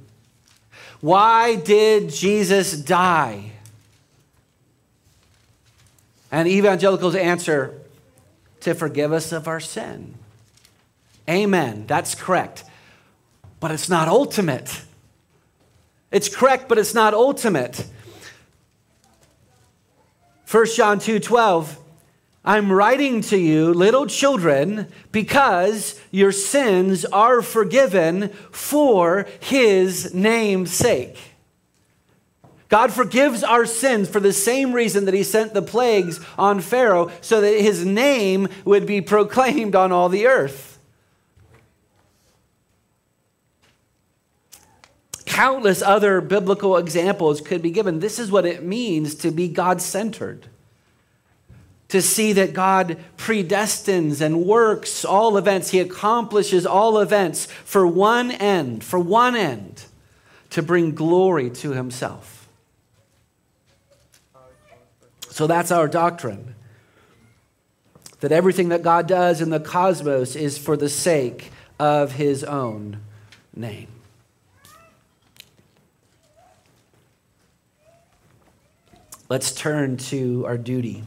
Why 1.01 1.55
did 1.55 2.09
Jesus 2.09 2.73
die? 2.73 3.53
And 6.35 6.49
evangelicals 6.49 7.15
answer 7.15 7.79
to 8.59 8.73
forgive 8.73 9.13
us 9.13 9.31
of 9.31 9.47
our 9.47 9.61
sin. 9.61 10.15
Amen. 11.29 11.85
That's 11.87 12.13
correct. 12.13 12.65
But 13.61 13.71
it's 13.71 13.87
not 13.87 14.09
ultimate. 14.09 14.81
It's 16.11 16.27
correct, 16.27 16.67
but 16.67 16.77
it's 16.77 16.93
not 16.93 17.13
ultimate. 17.13 17.87
1 20.51 20.65
John 20.75 20.99
2 20.99 21.19
12. 21.21 21.79
I'm 22.43 22.69
writing 22.69 23.21
to 23.21 23.37
you, 23.37 23.73
little 23.73 24.05
children, 24.05 24.89
because 25.13 25.97
your 26.11 26.33
sins 26.33 27.05
are 27.05 27.41
forgiven 27.41 28.27
for 28.51 29.25
his 29.39 30.13
name's 30.13 30.73
sake. 30.73 31.17
God 32.67 32.91
forgives 32.91 33.43
our 33.43 33.65
sins 33.65 34.09
for 34.09 34.19
the 34.19 34.33
same 34.33 34.73
reason 34.73 35.05
that 35.05 35.13
he 35.13 35.23
sent 35.23 35.53
the 35.53 35.61
plagues 35.61 36.19
on 36.37 36.61
Pharaoh, 36.61 37.11
so 37.21 37.41
that 37.41 37.61
his 37.61 37.85
name 37.85 38.47
would 38.63 38.85
be 38.85 39.01
proclaimed 39.01 39.75
on 39.75 39.91
all 39.91 40.09
the 40.09 40.25
earth. 40.25 40.79
Countless 45.25 45.81
other 45.81 46.21
biblical 46.21 46.77
examples 46.77 47.41
could 47.41 47.61
be 47.61 47.69
given. 47.69 47.99
This 47.99 48.19
is 48.19 48.31
what 48.31 48.45
it 48.45 48.63
means 48.63 49.15
to 49.15 49.31
be 49.31 49.47
God 49.47 49.81
centered. 49.81 50.47
To 51.89 52.01
see 52.01 52.33
that 52.33 52.53
God 52.53 52.97
predestines 53.17 54.21
and 54.21 54.45
works 54.45 55.05
all 55.05 55.37
events, 55.37 55.69
He 55.69 55.79
accomplishes 55.79 56.65
all 56.65 56.99
events 56.99 57.45
for 57.45 57.85
one 57.85 58.31
end, 58.31 58.83
for 58.83 58.97
one 58.97 59.35
end, 59.35 59.83
to 60.49 60.63
bring 60.63 60.95
glory 60.95 61.49
to 61.51 61.71
Himself. 61.71 62.34
So 65.35 65.47
that's 65.47 65.69
our 65.69 65.89
doctrine. 65.89 66.55
That 68.21 68.31
everything 68.31 68.69
that 68.69 68.83
God 68.83 69.05
does 69.05 69.41
in 69.41 69.49
the 69.49 69.59
cosmos 69.59 70.33
is 70.33 70.57
for 70.57 70.77
the 70.77 70.87
sake 70.87 71.51
of 71.77 72.13
his 72.13 72.45
own 72.45 73.01
name. 73.53 73.89
Let's 79.27 79.51
turn 79.51 79.97
to 79.97 80.45
our 80.45 80.57
duty. 80.57 81.03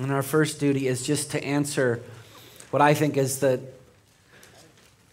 And 0.00 0.10
our 0.10 0.24
first 0.24 0.58
duty 0.58 0.88
is 0.88 1.06
just 1.06 1.30
to 1.30 1.44
answer 1.44 2.02
what 2.72 2.82
I 2.82 2.94
think 2.94 3.16
is 3.16 3.38
the 3.38 3.60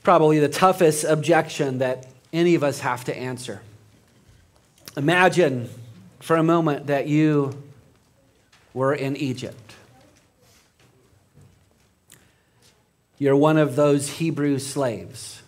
probably 0.02 0.40
the 0.40 0.50
toughest 0.50 1.04
objection 1.04 1.78
that 1.78 2.08
any 2.34 2.56
of 2.56 2.64
us 2.64 2.80
have 2.80 3.04
to 3.04 3.16
answer. 3.16 3.62
Imagine 4.98 5.70
for 6.20 6.36
a 6.36 6.44
moment 6.44 6.88
that 6.88 7.08
you 7.08 7.64
were 8.74 8.94
in 8.94 9.16
Egypt. 9.16 9.76
You're 13.18 13.38
one 13.38 13.58
of 13.58 13.78
those 13.78 14.10
Hebrew 14.10 14.60
slaves. 14.60 15.42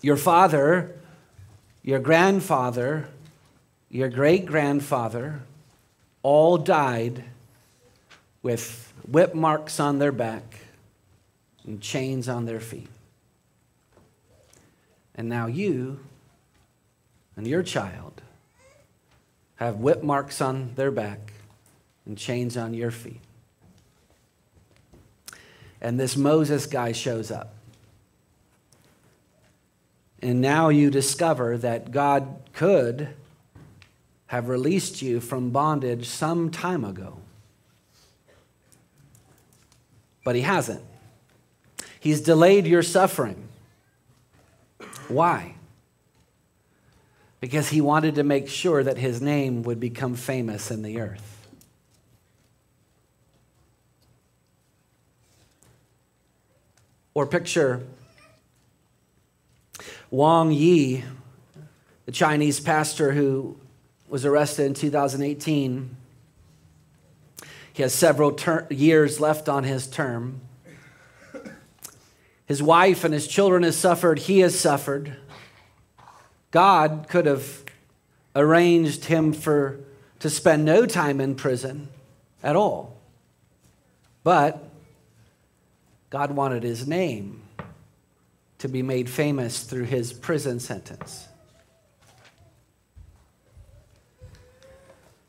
Your 0.00 0.16
father, 0.16 0.96
your 1.82 1.98
grandfather, 1.98 3.08
your 3.90 4.08
great 4.08 4.46
grandfather 4.46 5.42
all 6.22 6.56
died 6.56 7.24
with 8.42 8.92
whip 9.06 9.34
marks 9.34 9.78
on 9.78 9.98
their 9.98 10.12
back 10.12 10.60
and 11.64 11.82
chains 11.82 12.28
on 12.30 12.46
their 12.46 12.60
feet. 12.60 12.88
And 15.14 15.28
now 15.28 15.48
you 15.48 16.00
and 17.36 17.46
your 17.46 17.62
child 17.62 18.22
have 19.56 19.76
whip 19.76 20.02
marks 20.02 20.40
on 20.40 20.74
their 20.74 20.90
back 20.90 21.32
and 22.04 22.18
chains 22.18 22.56
on 22.56 22.74
your 22.74 22.90
feet. 22.90 23.20
And 25.80 25.98
this 25.98 26.16
Moses 26.16 26.66
guy 26.66 26.92
shows 26.92 27.30
up. 27.30 27.54
And 30.20 30.40
now 30.40 30.68
you 30.68 30.90
discover 30.90 31.58
that 31.58 31.90
God 31.90 32.36
could 32.52 33.08
have 34.26 34.48
released 34.48 35.02
you 35.02 35.20
from 35.20 35.50
bondage 35.50 36.08
some 36.08 36.50
time 36.50 36.84
ago. 36.84 37.18
But 40.24 40.36
he 40.36 40.42
hasn't. 40.42 40.82
He's 41.98 42.20
delayed 42.20 42.66
your 42.66 42.82
suffering. 42.82 43.48
Why? 45.08 45.56
Because 47.42 47.70
he 47.70 47.80
wanted 47.80 48.14
to 48.14 48.22
make 48.22 48.48
sure 48.48 48.84
that 48.84 48.96
his 48.96 49.20
name 49.20 49.64
would 49.64 49.80
become 49.80 50.14
famous 50.14 50.70
in 50.70 50.82
the 50.82 51.00
earth. 51.00 51.48
Or 57.14 57.26
picture 57.26 57.82
Wang 60.08 60.52
Yi, 60.52 61.02
the 62.06 62.12
Chinese 62.12 62.60
pastor 62.60 63.10
who 63.10 63.56
was 64.08 64.24
arrested 64.24 64.66
in 64.66 64.74
2018. 64.74 65.96
He 67.72 67.82
has 67.82 67.92
several 67.92 68.30
ter- 68.30 68.68
years 68.70 69.18
left 69.18 69.48
on 69.48 69.64
his 69.64 69.88
term. 69.88 70.42
His 72.46 72.62
wife 72.62 73.02
and 73.02 73.12
his 73.12 73.26
children 73.26 73.64
have 73.64 73.74
suffered. 73.74 74.20
He 74.20 74.40
has 74.40 74.56
suffered. 74.56 75.16
God 76.52 77.06
could 77.08 77.26
have 77.26 77.64
arranged 78.36 79.06
him 79.06 79.32
for 79.32 79.80
to 80.20 80.30
spend 80.30 80.64
no 80.64 80.86
time 80.86 81.20
in 81.20 81.34
prison 81.34 81.88
at 82.42 82.54
all. 82.54 82.96
But 84.22 84.62
God 86.10 86.30
wanted 86.30 86.62
his 86.62 86.86
name 86.86 87.42
to 88.58 88.68
be 88.68 88.82
made 88.82 89.10
famous 89.10 89.64
through 89.64 89.84
his 89.84 90.12
prison 90.12 90.60
sentence. 90.60 91.26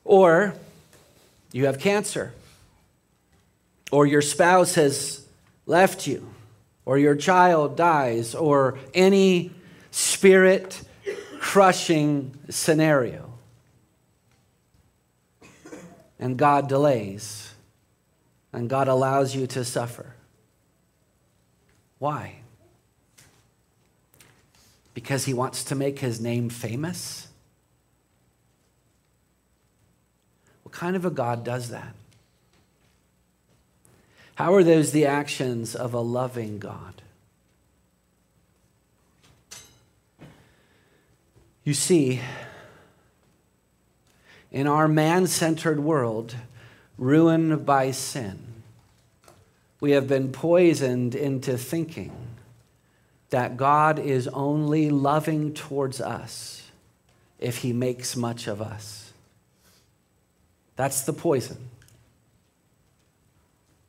Or 0.04 0.54
you 1.54 1.66
have 1.66 1.80
cancer, 1.80 2.34
or 3.92 4.06
your 4.06 4.22
spouse 4.22 4.76
has 4.76 5.26
left 5.66 6.06
you, 6.06 6.34
or 6.86 6.98
your 6.98 7.16
child 7.16 7.78
dies, 7.78 8.36
or 8.36 8.78
any 8.94 9.52
spirit 9.90 10.82
crushing 11.44 12.34
scenario. 12.50 13.30
And 16.18 16.38
God 16.38 16.70
delays, 16.70 17.54
and 18.54 18.70
God 18.70 18.88
allows 18.88 19.36
you 19.36 19.46
to 19.48 19.66
suffer. 19.66 20.16
Why? 22.00 22.38
Because 24.94 25.26
he 25.26 25.34
wants 25.34 25.66
to 25.66 25.76
make 25.76 26.00
his 26.00 26.22
name 26.22 26.48
famous? 26.48 27.28
What 30.64 30.74
kind 30.74 30.96
of 30.96 31.04
a 31.04 31.12
God 31.12 31.44
does 31.44 31.70
that? 31.70 31.94
How 34.36 34.56
are 34.56 34.64
those 34.64 34.94
the 34.94 35.06
actions 35.06 35.76
of 35.76 35.94
a 35.94 36.00
loving 36.00 36.58
God? 36.58 37.03
You 41.64 41.74
see, 41.74 42.20
in 44.52 44.68
our 44.68 44.88
man 44.88 45.28
centered 45.28 45.80
world, 45.80 46.36
ruined 46.98 47.66
by 47.66 47.92
sin, 47.92 48.40
we 49.80 49.92
have 49.92 50.08
been 50.08 50.32
poisoned 50.32 51.16
into 51.16 51.58
thinking 51.58 52.12
that 53.30 53.58
God 53.58 53.98
is 53.98 54.28
only 54.28 54.90
loving 54.90 55.54
towards 55.54 56.00
us 56.00 56.70
if 57.40 57.58
he 57.58 57.74
makes 57.74 58.16
much 58.16 58.48
of 58.48 58.62
us. 58.62 59.12
That's 60.76 61.02
the 61.02 61.14
poison. 61.14 61.70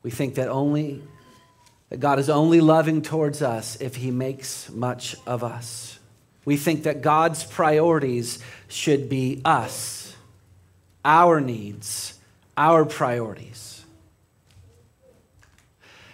We 0.01 0.11
think 0.11 0.35
that 0.35 0.49
only 0.49 1.01
that 1.89 1.99
God 1.99 2.19
is 2.19 2.29
only 2.29 2.61
loving 2.61 3.01
towards 3.01 3.41
us 3.41 3.79
if 3.79 3.95
he 3.95 4.11
makes 4.11 4.69
much 4.71 5.15
of 5.27 5.43
us. 5.43 5.94
We 6.45 6.57
think 6.57 6.83
that 6.83 7.01
God's 7.01 7.43
priorities 7.43 8.39
should 8.67 9.09
be 9.09 9.41
us, 9.43 10.15
our 11.03 11.41
needs, 11.41 12.17
our 12.55 12.85
priorities. 12.85 13.83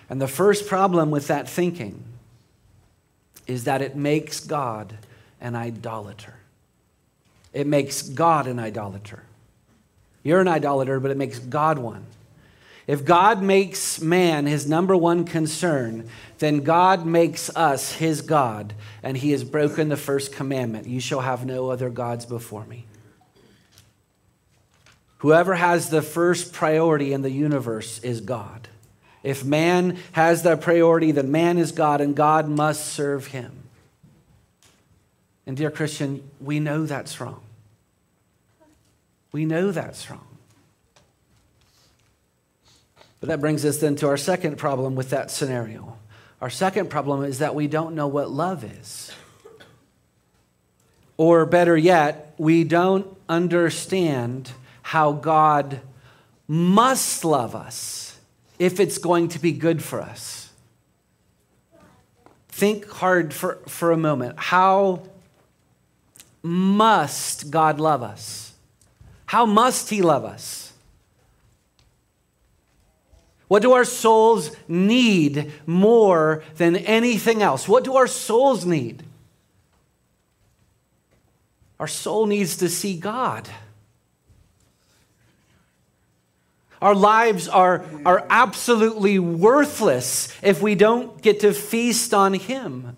And 0.09 0.21
the 0.21 0.27
first 0.27 0.67
problem 0.67 1.11
with 1.11 1.27
that 1.27 1.47
thinking 1.47 2.03
is 3.47 3.65
that 3.65 3.81
it 3.81 3.95
makes 3.95 4.39
God 4.39 4.97
an 5.39 5.55
idolater. 5.55 6.35
It 7.53 7.67
makes 7.67 8.01
God 8.01 8.47
an 8.47 8.59
idolater. 8.59 9.23
You're 10.23 10.39
an 10.39 10.47
idolater, 10.47 10.99
but 10.99 11.11
it 11.11 11.17
makes 11.17 11.39
God 11.39 11.79
one. 11.79 12.05
If 12.91 13.05
God 13.05 13.41
makes 13.41 14.01
man 14.01 14.47
his 14.47 14.67
number 14.67 14.97
one 14.97 15.23
concern, 15.23 16.09
then 16.39 16.59
God 16.59 17.05
makes 17.05 17.49
us 17.55 17.93
his 17.93 18.19
God, 18.19 18.73
and 19.01 19.15
he 19.15 19.31
has 19.31 19.45
broken 19.45 19.87
the 19.87 19.95
first 19.95 20.33
commandment 20.33 20.87
You 20.87 20.99
shall 20.99 21.21
have 21.21 21.45
no 21.45 21.69
other 21.69 21.89
gods 21.89 22.25
before 22.25 22.65
me. 22.65 22.85
Whoever 25.19 25.55
has 25.55 25.89
the 25.89 26.01
first 26.01 26.51
priority 26.51 27.13
in 27.13 27.21
the 27.21 27.31
universe 27.31 27.99
is 27.99 28.19
God. 28.19 28.67
If 29.23 29.45
man 29.45 29.97
has 30.11 30.43
that 30.43 30.59
priority, 30.59 31.13
then 31.13 31.31
man 31.31 31.57
is 31.57 31.71
God, 31.71 32.01
and 32.01 32.13
God 32.13 32.49
must 32.49 32.87
serve 32.87 33.27
him. 33.27 33.53
And, 35.47 35.55
dear 35.55 35.71
Christian, 35.71 36.29
we 36.41 36.59
know 36.59 36.85
that's 36.85 37.21
wrong. 37.21 37.39
We 39.31 39.45
know 39.45 39.71
that's 39.71 40.09
wrong. 40.09 40.30
But 43.21 43.29
that 43.29 43.39
brings 43.39 43.63
us 43.63 43.77
then 43.77 43.95
to 43.97 44.07
our 44.07 44.17
second 44.17 44.57
problem 44.57 44.95
with 44.95 45.11
that 45.11 45.31
scenario. 45.31 45.97
Our 46.41 46.49
second 46.49 46.89
problem 46.89 47.23
is 47.23 47.39
that 47.39 47.55
we 47.55 47.67
don't 47.67 47.95
know 47.95 48.07
what 48.07 48.29
love 48.29 48.63
is. 48.63 49.11
Or 51.17 51.45
better 51.45 51.77
yet, 51.77 52.33
we 52.39 52.63
don't 52.63 53.07
understand 53.29 54.51
how 54.81 55.13
God 55.13 55.79
must 56.47 57.23
love 57.23 57.55
us 57.55 58.19
if 58.57 58.79
it's 58.79 58.97
going 58.97 59.29
to 59.29 59.39
be 59.39 59.51
good 59.51 59.83
for 59.83 60.01
us. 60.01 60.51
Think 62.49 62.87
hard 62.89 63.33
for, 63.33 63.55
for 63.67 63.91
a 63.91 63.97
moment. 63.97 64.35
How 64.37 65.03
must 66.43 67.51
God 67.51 67.79
love 67.79 68.03
us? 68.03 68.53
How 69.27 69.45
must 69.45 69.89
He 69.89 70.01
love 70.01 70.25
us? 70.25 70.60
What 73.51 73.63
do 73.63 73.73
our 73.73 73.83
souls 73.83 74.55
need 74.69 75.51
more 75.65 76.41
than 76.55 76.77
anything 76.77 77.41
else? 77.41 77.67
What 77.67 77.83
do 77.83 77.97
our 77.97 78.07
souls 78.07 78.65
need? 78.65 79.03
Our 81.77 81.87
soul 81.89 82.27
needs 82.27 82.55
to 82.55 82.69
see 82.69 82.95
God. 82.95 83.49
Our 86.81 86.95
lives 86.95 87.49
are, 87.49 87.83
are 88.05 88.25
absolutely 88.29 89.19
worthless 89.19 90.33
if 90.41 90.61
we 90.61 90.73
don't 90.73 91.21
get 91.21 91.41
to 91.41 91.51
feast 91.51 92.13
on 92.13 92.35
Him. 92.35 92.95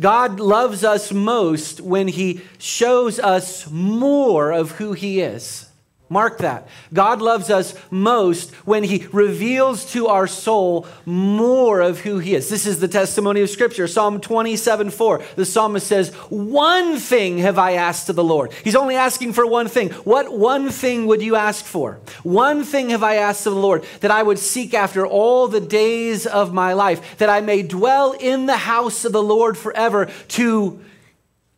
God 0.00 0.40
loves 0.40 0.84
us 0.84 1.12
most 1.12 1.82
when 1.82 2.08
He 2.08 2.40
shows 2.56 3.18
us 3.18 3.70
more 3.70 4.50
of 4.50 4.70
who 4.70 4.94
He 4.94 5.20
is. 5.20 5.69
Mark 6.12 6.38
that. 6.38 6.66
God 6.92 7.22
loves 7.22 7.50
us 7.50 7.72
most 7.88 8.52
when 8.66 8.82
He 8.82 9.06
reveals 9.12 9.84
to 9.92 10.08
our 10.08 10.26
soul 10.26 10.88
more 11.06 11.80
of 11.80 12.00
who 12.00 12.18
He 12.18 12.34
is. 12.34 12.48
This 12.48 12.66
is 12.66 12.80
the 12.80 12.88
testimony 12.88 13.42
of 13.42 13.48
Scripture. 13.48 13.86
Psalm 13.86 14.20
27 14.20 14.90
4. 14.90 15.22
The 15.36 15.44
psalmist 15.44 15.86
says, 15.86 16.12
One 16.28 16.98
thing 16.98 17.38
have 17.38 17.60
I 17.60 17.74
asked 17.74 18.08
of 18.08 18.16
the 18.16 18.24
Lord. 18.24 18.52
He's 18.64 18.74
only 18.74 18.96
asking 18.96 19.34
for 19.34 19.46
one 19.46 19.68
thing. 19.68 19.90
What 19.90 20.36
one 20.36 20.70
thing 20.70 21.06
would 21.06 21.22
you 21.22 21.36
ask 21.36 21.64
for? 21.64 22.00
One 22.24 22.64
thing 22.64 22.90
have 22.90 23.04
I 23.04 23.14
asked 23.14 23.46
of 23.46 23.54
the 23.54 23.60
Lord 23.60 23.84
that 24.00 24.10
I 24.10 24.24
would 24.24 24.40
seek 24.40 24.74
after 24.74 25.06
all 25.06 25.46
the 25.46 25.60
days 25.60 26.26
of 26.26 26.52
my 26.52 26.72
life, 26.72 27.18
that 27.18 27.30
I 27.30 27.40
may 27.40 27.62
dwell 27.62 28.16
in 28.18 28.46
the 28.46 28.56
house 28.56 29.04
of 29.04 29.12
the 29.12 29.22
Lord 29.22 29.56
forever 29.56 30.10
to 30.30 30.80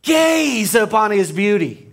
gaze 0.03 0.75
upon 0.75 1.09
His 1.09 1.31
beauty 1.31 1.89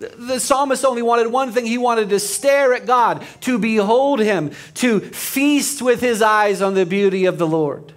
The 0.00 0.40
psalmist 0.40 0.84
only 0.84 1.02
wanted 1.02 1.26
one 1.26 1.52
thing. 1.52 1.66
He 1.66 1.76
wanted 1.76 2.08
to 2.08 2.18
stare 2.18 2.72
at 2.72 2.86
God, 2.86 3.22
to 3.42 3.58
behold 3.58 4.18
Him, 4.18 4.50
to 4.74 5.00
feast 5.00 5.82
with 5.82 6.00
his 6.00 6.22
eyes 6.22 6.62
on 6.62 6.72
the 6.72 6.86
beauty 6.86 7.26
of 7.26 7.36
the 7.36 7.46
Lord. 7.46 7.92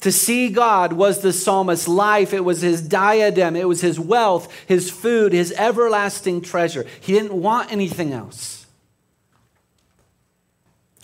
To 0.00 0.10
see 0.10 0.48
God 0.50 0.92
was 0.92 1.20
the 1.20 1.32
psalmist's 1.32 1.88
life. 1.88 2.32
It 2.32 2.44
was 2.44 2.60
his 2.60 2.82
diadem. 2.82 3.56
It 3.56 3.68
was 3.68 3.80
his 3.80 3.98
wealth, 3.98 4.52
his 4.66 4.90
food, 4.90 5.32
his 5.32 5.52
everlasting 5.52 6.42
treasure. 6.42 6.84
He 7.00 7.12
didn't 7.12 7.40
want 7.40 7.72
anything 7.72 8.12
else. 8.12 8.66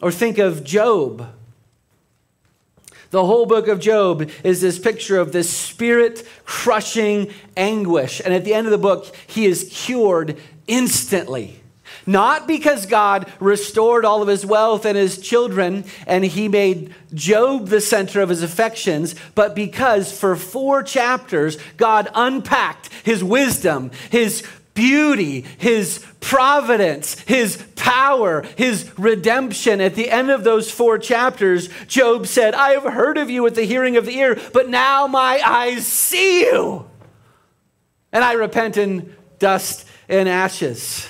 Or 0.03 0.11
think 0.11 0.39
of 0.39 0.65
Job. 0.65 1.33
The 3.13 3.27
whole 3.27 3.45
book 3.45 3.69
of 3.69 3.79
Job 3.79 4.31
is 4.43 4.63
this 4.63 4.79
picture 4.79 5.19
of 5.19 5.33
this 5.33 5.51
spirit 5.51 6.27
crushing 6.47 7.31
anguish. 7.59 8.23
And 8.25 8.33
at 8.33 8.43
the 8.43 8.55
end 8.55 8.67
of 8.67 8.71
the 8.71 8.79
book, 8.79 9.15
he 9.27 9.45
is 9.45 9.69
cured 9.71 10.39
instantly. 10.67 11.61
Not 12.07 12.47
because 12.49 12.87
God 12.87 13.31
restored 13.39 14.07
all 14.07 14.23
of 14.23 14.29
his 14.29 14.47
wealth 14.47 14.87
and 14.87 14.97
his 14.97 15.19
children 15.19 15.85
and 16.07 16.25
he 16.25 16.49
made 16.49 16.95
Job 17.13 17.69
the 17.69 17.83
center 17.83 18.23
of 18.23 18.31
his 18.31 18.43
affections, 18.43 19.15
but 19.35 19.55
because 19.55 20.19
for 20.19 20.35
four 20.35 20.83
chapters, 20.83 21.59
God 21.77 22.09
unpacked 22.15 22.89
his 23.05 23.23
wisdom, 23.23 23.91
his 24.09 24.43
beauty, 24.73 25.43
his 25.59 26.03
providence, 26.23 27.19
his 27.21 27.63
power, 27.77 28.43
his 28.57 28.91
redemption. 28.97 29.83
At 29.83 29.95
the 29.95 30.11
end 30.11 30.31
of 30.31 30.45
those 30.45 30.71
four 30.71 30.97
chapters, 30.97 31.69
Job 31.87 32.27
said, 32.27 32.55
I 32.55 32.71
have 32.71 32.85
heard 32.85 33.19
of 33.19 33.29
you 33.29 33.43
with 33.43 33.55
the 33.55 33.65
hearing 33.65 33.99
of 33.99 34.07
the 34.07 34.17
ear, 34.17 34.41
but 34.55 34.71
now 34.71 35.07
my 35.07 35.43
eyes 35.45 35.87
see 35.87 36.43
you. 36.47 36.89
And 38.13 38.25
I 38.25 38.33
repent 38.33 38.79
in 38.79 39.15
dust 39.39 39.87
and 40.09 40.29
ashes. 40.29 41.09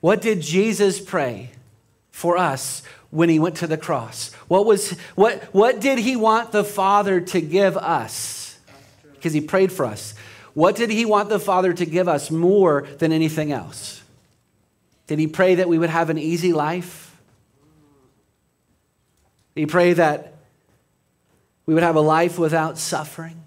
What 0.00 0.20
did 0.20 0.40
Jesus 0.42 1.00
pray 1.00 1.50
for 2.10 2.36
us 2.36 2.82
when 3.10 3.28
he 3.28 3.40
went 3.40 3.56
to 3.56 3.66
the 3.66 3.78
cross? 3.78 4.32
What, 4.46 4.66
was, 4.66 4.92
what, 5.16 5.42
what 5.54 5.80
did 5.80 5.98
he 5.98 6.14
want 6.14 6.52
the 6.52 6.62
Father 6.62 7.20
to 7.20 7.40
give 7.40 7.76
us? 7.76 8.46
because 9.26 9.34
he 9.34 9.40
prayed 9.40 9.72
for 9.72 9.84
us. 9.84 10.14
What 10.56 10.74
did 10.74 10.88
he 10.88 11.04
want 11.04 11.28
the 11.28 11.38
Father 11.38 11.74
to 11.74 11.84
give 11.84 12.08
us 12.08 12.30
more 12.30 12.88
than 12.96 13.12
anything 13.12 13.52
else? 13.52 14.02
Did 15.06 15.18
he 15.18 15.26
pray 15.26 15.56
that 15.56 15.68
we 15.68 15.78
would 15.78 15.90
have 15.90 16.08
an 16.08 16.16
easy 16.16 16.54
life? 16.54 17.14
Did 19.54 19.60
he 19.60 19.66
pray 19.66 19.92
that 19.92 20.32
we 21.66 21.74
would 21.74 21.82
have 21.82 21.94
a 21.94 22.00
life 22.00 22.38
without 22.38 22.78
suffering? 22.78 23.42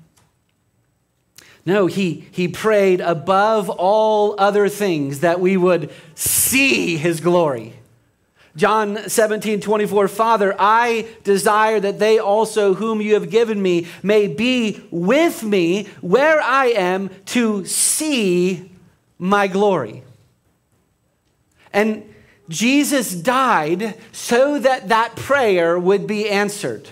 No, 1.66 1.88
he, 1.88 2.26
he 2.30 2.48
prayed 2.48 3.02
above 3.02 3.72
all 3.72 4.36
other 4.38 4.70
things 4.70 5.22
that 5.22 5.40
we 5.40 5.58
would 5.58 5.92
see 6.14 6.96
his 6.96 7.22
glory. 7.22 7.79
John 8.56 9.08
17, 9.08 9.62
24, 9.62 10.08
Father, 10.08 10.56
I 10.58 11.08
desire 11.24 11.80
that 11.80 12.00
they 12.00 12.20
also, 12.20 12.74
whom 12.74 13.02
you 13.02 13.14
have 13.14 13.30
given 13.30 13.62
me, 13.62 13.88
may 14.04 14.28
be 14.28 14.84
with 14.92 15.44
me 15.44 15.86
where 16.02 16.42
I 16.42 16.68
am 16.68 17.10
to 17.28 17.66
see 17.66 18.72
my 19.18 19.48
glory. 19.48 20.04
And 21.72 22.04
Jesus 22.50 23.14
died 23.14 23.96
so 24.12 24.60
that 24.60 24.90
that 24.90 25.16
prayer 25.16 25.78
would 25.78 26.08
be 26.08 26.28
answered. 26.28 26.90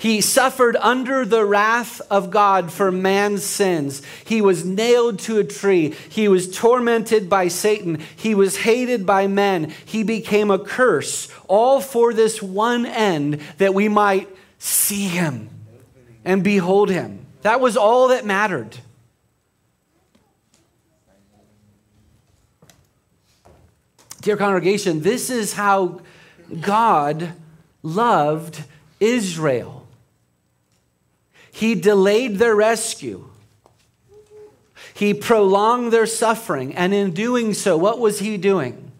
He 0.00 0.22
suffered 0.22 0.76
under 0.76 1.26
the 1.26 1.44
wrath 1.44 2.00
of 2.10 2.30
God 2.30 2.72
for 2.72 2.90
man's 2.90 3.44
sins. 3.44 4.00
He 4.24 4.40
was 4.40 4.64
nailed 4.64 5.18
to 5.20 5.36
a 5.36 5.44
tree. 5.44 5.94
He 6.08 6.26
was 6.26 6.56
tormented 6.56 7.28
by 7.28 7.48
Satan. 7.48 7.98
He 8.16 8.34
was 8.34 8.56
hated 8.56 9.04
by 9.04 9.26
men. 9.26 9.74
He 9.84 10.02
became 10.02 10.50
a 10.50 10.58
curse, 10.58 11.30
all 11.48 11.82
for 11.82 12.14
this 12.14 12.40
one 12.40 12.86
end 12.86 13.42
that 13.58 13.74
we 13.74 13.88
might 13.88 14.34
see 14.58 15.04
him 15.04 15.50
and 16.24 16.42
behold 16.42 16.88
him. 16.88 17.26
That 17.42 17.60
was 17.60 17.76
all 17.76 18.08
that 18.08 18.24
mattered. 18.24 18.78
Dear 24.22 24.38
congregation, 24.38 25.02
this 25.02 25.28
is 25.28 25.52
how 25.52 26.00
God 26.58 27.34
loved 27.82 28.64
Israel. 28.98 29.79
He 31.60 31.74
delayed 31.74 32.38
their 32.38 32.56
rescue. 32.56 33.28
He 34.94 35.12
prolonged 35.12 35.92
their 35.92 36.06
suffering. 36.06 36.74
And 36.74 36.94
in 36.94 37.10
doing 37.10 37.52
so, 37.52 37.76
what 37.76 37.98
was 37.98 38.20
he 38.20 38.38
doing? 38.38 38.92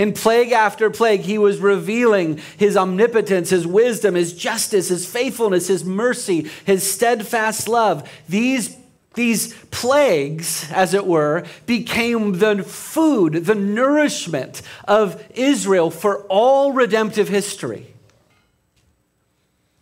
In 0.00 0.12
plague 0.12 0.50
after 0.50 0.90
plague, 0.90 1.20
he 1.20 1.38
was 1.38 1.60
revealing 1.60 2.40
his 2.56 2.76
omnipotence, 2.76 3.50
his 3.50 3.68
wisdom, 3.68 4.16
his 4.16 4.32
justice, 4.32 4.88
his 4.88 5.06
faithfulness, 5.06 5.68
his 5.68 5.84
mercy, 5.84 6.50
his 6.64 6.82
steadfast 6.82 7.68
love. 7.68 8.10
These, 8.28 8.76
these 9.14 9.54
plagues, 9.70 10.68
as 10.72 10.94
it 10.94 11.06
were, 11.06 11.44
became 11.66 12.40
the 12.40 12.64
food, 12.64 13.44
the 13.44 13.54
nourishment 13.54 14.60
of 14.88 15.24
Israel 15.36 15.88
for 15.88 16.24
all 16.24 16.72
redemptive 16.72 17.28
history. 17.28 17.94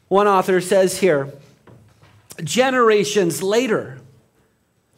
One 0.08 0.28
author 0.28 0.60
says 0.60 0.98
here, 0.98 1.32
generations 2.44 3.42
later, 3.42 3.98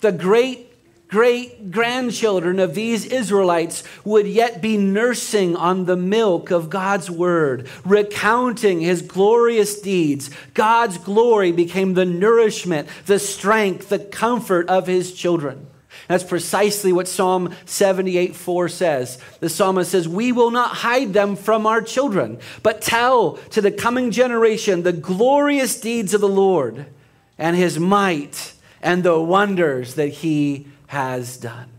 the 0.00 0.12
great 0.12 0.68
great 1.08 1.70
grandchildren 1.70 2.58
of 2.58 2.74
these 2.74 3.06
Israelites 3.06 3.82
would 4.04 4.26
yet 4.26 4.60
be 4.60 4.76
nursing 4.76 5.56
on 5.56 5.86
the 5.86 5.96
milk 5.96 6.50
of 6.50 6.68
God's 6.68 7.10
word, 7.10 7.66
recounting 7.84 8.80
his 8.80 9.02
glorious 9.02 9.80
deeds. 9.80 10.30
God's 10.52 10.98
glory 10.98 11.50
became 11.50 11.94
the 11.94 12.04
nourishment, 12.04 12.88
the 13.06 13.18
strength, 13.18 13.88
the 13.88 13.98
comfort 13.98 14.68
of 14.68 14.86
his 14.86 15.14
children. 15.14 15.66
That's 16.08 16.24
precisely 16.24 16.92
what 16.92 17.08
Psalm 17.08 17.54
78 17.64 18.36
4 18.36 18.68
says. 18.68 19.18
The 19.40 19.48
psalmist 19.48 19.90
says, 19.90 20.06
We 20.06 20.32
will 20.32 20.50
not 20.50 20.76
hide 20.76 21.12
them 21.12 21.36
from 21.36 21.66
our 21.66 21.82
children, 21.82 22.38
but 22.62 22.82
tell 22.82 23.32
to 23.50 23.60
the 23.60 23.72
coming 23.72 24.10
generation 24.10 24.82
the 24.82 24.92
glorious 24.92 25.80
deeds 25.80 26.14
of 26.14 26.20
the 26.20 26.28
Lord 26.28 26.86
and 27.38 27.56
his 27.56 27.78
might 27.78 28.52
and 28.82 29.02
the 29.02 29.20
wonders 29.20 29.94
that 29.94 30.08
he 30.08 30.66
has 30.88 31.36
done. 31.36 31.70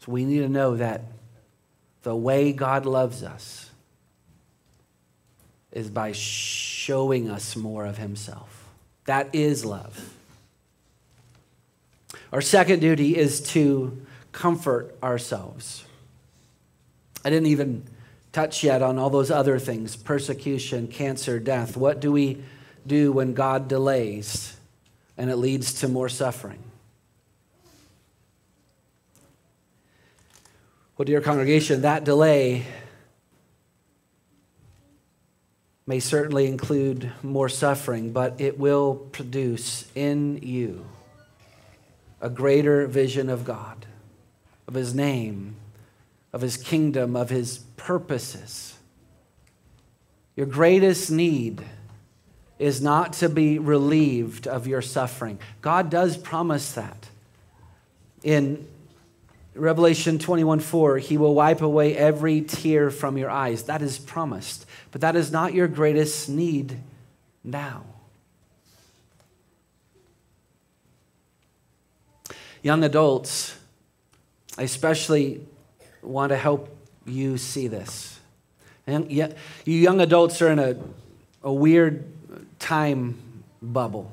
So 0.00 0.12
we 0.12 0.24
need 0.24 0.40
to 0.40 0.48
know 0.48 0.76
that 0.76 1.02
the 2.02 2.14
way 2.14 2.52
God 2.52 2.86
loves 2.86 3.22
us 3.22 3.70
is 5.72 5.90
by 5.90 6.12
showing 6.12 7.30
us 7.30 7.56
more 7.56 7.84
of 7.84 7.98
himself. 7.98 8.68
That 9.04 9.34
is 9.34 9.64
love. 9.64 10.17
Our 12.32 12.40
second 12.40 12.80
duty 12.80 13.16
is 13.16 13.40
to 13.52 14.06
comfort 14.32 14.94
ourselves. 15.02 15.84
I 17.24 17.30
didn't 17.30 17.46
even 17.46 17.84
touch 18.32 18.62
yet 18.62 18.82
on 18.82 18.98
all 18.98 19.10
those 19.10 19.30
other 19.30 19.58
things 19.58 19.96
persecution, 19.96 20.88
cancer, 20.88 21.38
death. 21.38 21.76
What 21.76 22.00
do 22.00 22.12
we 22.12 22.42
do 22.86 23.12
when 23.12 23.34
God 23.34 23.68
delays 23.68 24.56
and 25.16 25.30
it 25.30 25.36
leads 25.36 25.80
to 25.80 25.88
more 25.88 26.08
suffering? 26.08 26.62
Well, 30.96 31.06
dear 31.06 31.20
congregation, 31.20 31.82
that 31.82 32.04
delay 32.04 32.66
may 35.86 36.00
certainly 36.00 36.46
include 36.46 37.10
more 37.22 37.48
suffering, 37.48 38.12
but 38.12 38.40
it 38.40 38.58
will 38.58 38.96
produce 38.96 39.90
in 39.94 40.40
you 40.42 40.84
a 42.20 42.28
greater 42.28 42.86
vision 42.86 43.28
of 43.28 43.44
God, 43.44 43.86
of 44.66 44.74
His 44.74 44.94
name, 44.94 45.56
of 46.32 46.40
His 46.40 46.56
kingdom, 46.56 47.16
of 47.16 47.30
His 47.30 47.58
purposes. 47.76 48.76
Your 50.36 50.46
greatest 50.46 51.10
need 51.10 51.62
is 52.58 52.80
not 52.80 53.12
to 53.14 53.28
be 53.28 53.58
relieved 53.58 54.46
of 54.46 54.66
your 54.66 54.82
suffering. 54.82 55.38
God 55.60 55.90
does 55.90 56.16
promise 56.16 56.72
that. 56.72 57.08
In 58.22 58.66
Revelation 59.54 60.18
21 60.18 60.60
4, 60.60 60.98
He 60.98 61.16
will 61.16 61.34
wipe 61.34 61.60
away 61.60 61.96
every 61.96 62.40
tear 62.40 62.90
from 62.90 63.16
your 63.16 63.30
eyes. 63.30 63.64
That 63.64 63.82
is 63.82 63.98
promised. 63.98 64.66
But 64.90 65.00
that 65.02 65.16
is 65.16 65.30
not 65.30 65.54
your 65.54 65.68
greatest 65.68 66.28
need 66.28 66.78
now. 67.44 67.84
Young 72.62 72.82
adults, 72.82 73.56
I 74.56 74.62
especially 74.62 75.40
want 76.02 76.30
to 76.30 76.36
help 76.36 76.74
you 77.06 77.38
see 77.38 77.68
this. 77.68 78.18
And 78.86 79.10
you 79.12 79.28
young 79.64 80.00
adults 80.00 80.42
are 80.42 80.50
in 80.50 80.58
a, 80.58 80.76
a 81.42 81.52
weird 81.52 82.04
time 82.58 83.18
bubble. 83.62 84.10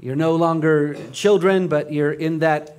You're 0.00 0.16
no 0.16 0.36
longer 0.36 0.96
children, 1.12 1.68
but 1.68 1.92
you're 1.92 2.12
in 2.12 2.40
that 2.40 2.76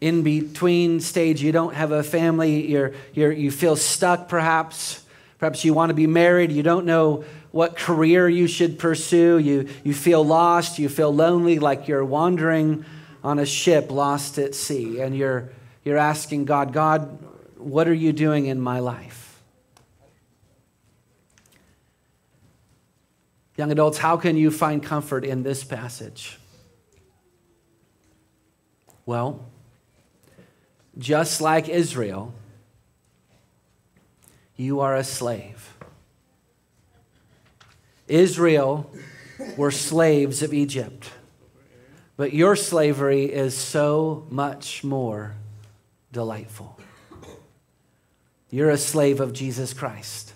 in 0.00 0.22
between 0.22 1.00
stage. 1.00 1.42
You 1.42 1.52
don't 1.52 1.74
have 1.74 1.92
a 1.92 2.02
family. 2.02 2.66
You're, 2.70 2.92
you're, 3.12 3.32
you 3.32 3.50
feel 3.50 3.76
stuck, 3.76 4.28
perhaps. 4.28 5.04
Perhaps 5.38 5.64
you 5.64 5.74
want 5.74 5.90
to 5.90 5.94
be 5.94 6.06
married. 6.06 6.50
You 6.50 6.62
don't 6.62 6.86
know 6.86 7.24
what 7.50 7.76
career 7.76 8.28
you 8.28 8.46
should 8.46 8.78
pursue. 8.78 9.38
You, 9.38 9.68
you 9.84 9.92
feel 9.92 10.24
lost. 10.24 10.78
You 10.78 10.88
feel 10.88 11.14
lonely, 11.14 11.58
like 11.58 11.86
you're 11.86 12.04
wandering 12.04 12.84
on 13.22 13.38
a 13.38 13.46
ship 13.46 13.90
lost 13.90 14.38
at 14.38 14.54
sea 14.54 15.00
and 15.00 15.16
you're, 15.16 15.50
you're 15.84 15.98
asking 15.98 16.44
God, 16.44 16.72
God, 16.72 17.18
what 17.56 17.88
are 17.88 17.94
you 17.94 18.12
doing 18.12 18.46
in 18.46 18.60
my 18.60 18.78
life? 18.78 19.40
Young 23.56 23.72
adults, 23.72 23.98
how 23.98 24.16
can 24.16 24.36
you 24.36 24.52
find 24.52 24.82
comfort 24.82 25.24
in 25.24 25.42
this 25.42 25.64
passage? 25.64 26.38
Well, 29.04 29.44
just 30.96 31.40
like 31.40 31.68
Israel, 31.68 32.34
you 34.56 34.80
are 34.80 34.94
a 34.94 35.02
slave. 35.02 35.74
Israel 38.06 38.90
were 39.56 39.70
slaves 39.70 40.42
of 40.42 40.54
Egypt. 40.54 41.10
But 42.18 42.34
your 42.34 42.56
slavery 42.56 43.26
is 43.26 43.56
so 43.56 44.26
much 44.28 44.82
more 44.82 45.36
delightful. 46.12 46.76
You're 48.50 48.70
a 48.70 48.76
slave 48.76 49.20
of 49.20 49.32
Jesus 49.32 49.72
Christ. 49.72 50.32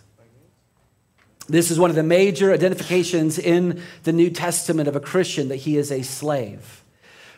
This 1.49 1.73
is 1.73 1.81
one 1.81 1.91
of 1.91 1.97
the 1.97 2.05
major 2.05 2.53
identifications 2.53 3.37
in 3.37 3.83
the 4.05 4.13
New 4.13 4.31
Testament 4.31 4.89
of 4.89 4.95
a 4.95 5.01
Christian 5.01 5.49
that 5.49 5.57
he 5.57 5.77
is 5.77 5.91
a 5.91 6.03
slave. 6.03 6.85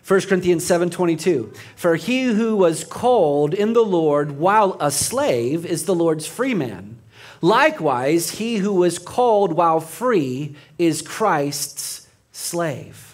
1 0.07 0.29
Corinthians 0.29 0.63
7:22 0.67 1.55
For 1.75 1.97
he 1.97 2.25
who 2.25 2.55
was 2.55 2.85
called 2.85 3.55
in 3.55 3.73
the 3.73 3.83
Lord 3.83 4.33
while 4.33 4.77
a 4.79 4.91
slave 4.91 5.65
is 5.65 5.87
the 5.87 5.95
Lord's 5.95 6.27
free 6.27 6.53
man. 6.53 6.99
Likewise, 7.41 8.33
he 8.33 8.59
who 8.59 8.75
was 8.75 8.99
called 8.99 9.55
while 9.55 9.81
free 9.81 10.55
is 10.79 11.01
Christ's 11.01 12.07
slave 12.31 13.14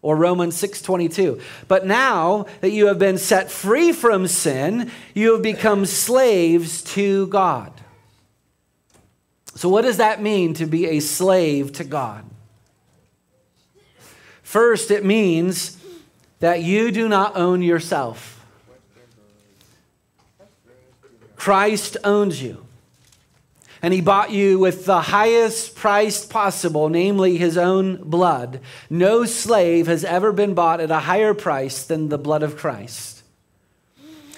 or 0.00 0.16
Romans 0.16 0.54
6:22. 0.56 1.40
But 1.66 1.86
now 1.86 2.46
that 2.60 2.70
you 2.70 2.86
have 2.86 2.98
been 2.98 3.18
set 3.18 3.50
free 3.50 3.92
from 3.92 4.28
sin, 4.28 4.90
you 5.14 5.32
have 5.32 5.42
become 5.42 5.86
slaves 5.86 6.82
to 6.94 7.26
God. 7.26 7.72
So 9.54 9.68
what 9.68 9.82
does 9.82 9.96
that 9.96 10.22
mean 10.22 10.54
to 10.54 10.66
be 10.66 10.86
a 10.86 11.00
slave 11.00 11.72
to 11.72 11.84
God? 11.84 12.24
First, 14.42 14.90
it 14.90 15.04
means 15.04 15.76
that 16.38 16.62
you 16.62 16.92
do 16.92 17.08
not 17.08 17.36
own 17.36 17.60
yourself. 17.60 18.46
Christ 21.34 21.96
owns 22.04 22.40
you. 22.40 22.67
And 23.82 23.94
he 23.94 24.00
bought 24.00 24.30
you 24.30 24.58
with 24.58 24.84
the 24.84 25.00
highest 25.00 25.76
price 25.76 26.24
possible, 26.24 26.88
namely 26.88 27.36
his 27.36 27.56
own 27.56 27.96
blood. 27.96 28.60
No 28.90 29.24
slave 29.24 29.86
has 29.86 30.04
ever 30.04 30.32
been 30.32 30.54
bought 30.54 30.80
at 30.80 30.90
a 30.90 31.00
higher 31.00 31.34
price 31.34 31.84
than 31.84 32.08
the 32.08 32.18
blood 32.18 32.42
of 32.42 32.56
Christ. 32.56 33.22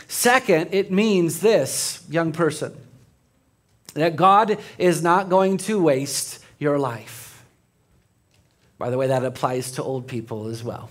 Second, 0.08 0.70
it 0.72 0.90
means 0.90 1.40
this, 1.40 2.04
young 2.10 2.32
person, 2.32 2.76
that 3.94 4.16
God 4.16 4.58
is 4.76 5.02
not 5.02 5.28
going 5.28 5.56
to 5.58 5.80
waste 5.80 6.40
your 6.58 6.78
life. 6.78 7.44
By 8.78 8.90
the 8.90 8.98
way, 8.98 9.06
that 9.06 9.24
applies 9.24 9.72
to 9.72 9.82
old 9.82 10.06
people 10.06 10.48
as 10.48 10.64
well. 10.64 10.90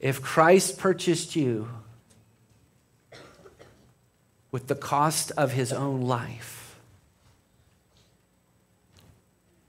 If 0.00 0.22
Christ 0.22 0.78
purchased 0.78 1.36
you 1.36 1.68
with 4.50 4.66
the 4.66 4.74
cost 4.74 5.30
of 5.36 5.52
his 5.52 5.72
own 5.72 6.00
life, 6.00 6.80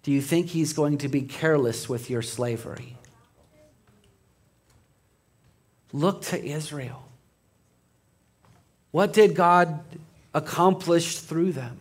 do 0.03 0.11
you 0.11 0.21
think 0.21 0.47
he's 0.47 0.71
going 0.73 0.97
to 0.99 1.09
be 1.09 1.21
careless 1.21 1.89
with 1.89 2.09
your 2.09 2.21
slavery? 2.21 2.95
Look 5.91 6.21
to 6.23 6.43
Israel. 6.43 7.03
What 8.91 9.11
did 9.11 9.35
God 9.35 9.81
accomplish 10.33 11.19
through 11.19 11.51
them? 11.51 11.80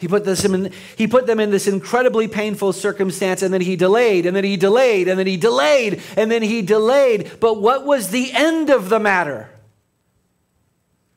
He 0.00 0.08
put, 0.08 0.24
this 0.24 0.46
in, 0.46 0.72
he 0.96 1.06
put 1.06 1.26
them 1.26 1.38
in 1.38 1.50
this 1.50 1.68
incredibly 1.68 2.26
painful 2.26 2.72
circumstance, 2.72 3.42
and 3.42 3.52
then 3.52 3.60
he 3.60 3.76
delayed, 3.76 4.24
and 4.24 4.34
then 4.34 4.44
he 4.44 4.56
delayed, 4.56 5.08
and 5.08 5.18
then 5.18 5.26
he 5.26 5.36
delayed, 5.36 6.02
and 6.16 6.30
then 6.30 6.42
he 6.42 6.62
delayed. 6.62 7.38
But 7.38 7.60
what 7.60 7.84
was 7.84 8.08
the 8.08 8.32
end 8.32 8.70
of 8.70 8.88
the 8.88 8.98
matter? 8.98 9.50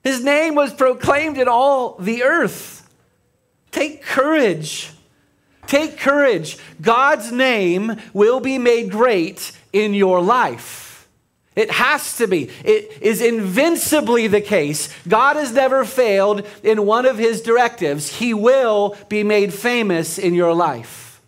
His 0.03 0.21
name 0.21 0.55
was 0.55 0.73
proclaimed 0.73 1.37
in 1.37 1.47
all 1.47 1.95
the 1.97 2.23
earth. 2.23 2.93
Take 3.71 4.03
courage. 4.03 4.91
Take 5.65 5.97
courage. 5.97 6.57
God's 6.81 7.31
name 7.31 7.95
will 8.11 8.41
be 8.41 8.57
made 8.57 8.91
great 8.91 9.53
in 9.71 9.93
your 9.93 10.21
life. 10.21 10.82
It 11.55 11.71
has 11.71 12.17
to 12.17 12.27
be. 12.27 12.49
It 12.63 13.01
is 13.01 13.21
invincibly 13.21 14.27
the 14.27 14.41
case. 14.41 14.89
God 15.07 15.35
has 15.35 15.51
never 15.51 15.85
failed 15.85 16.47
in 16.63 16.85
one 16.85 17.05
of 17.05 17.17
his 17.17 17.41
directives. 17.41 18.17
He 18.17 18.33
will 18.33 18.97
be 19.07 19.23
made 19.23 19.53
famous 19.53 20.17
in 20.17 20.33
your 20.33 20.53
life. 20.53 21.21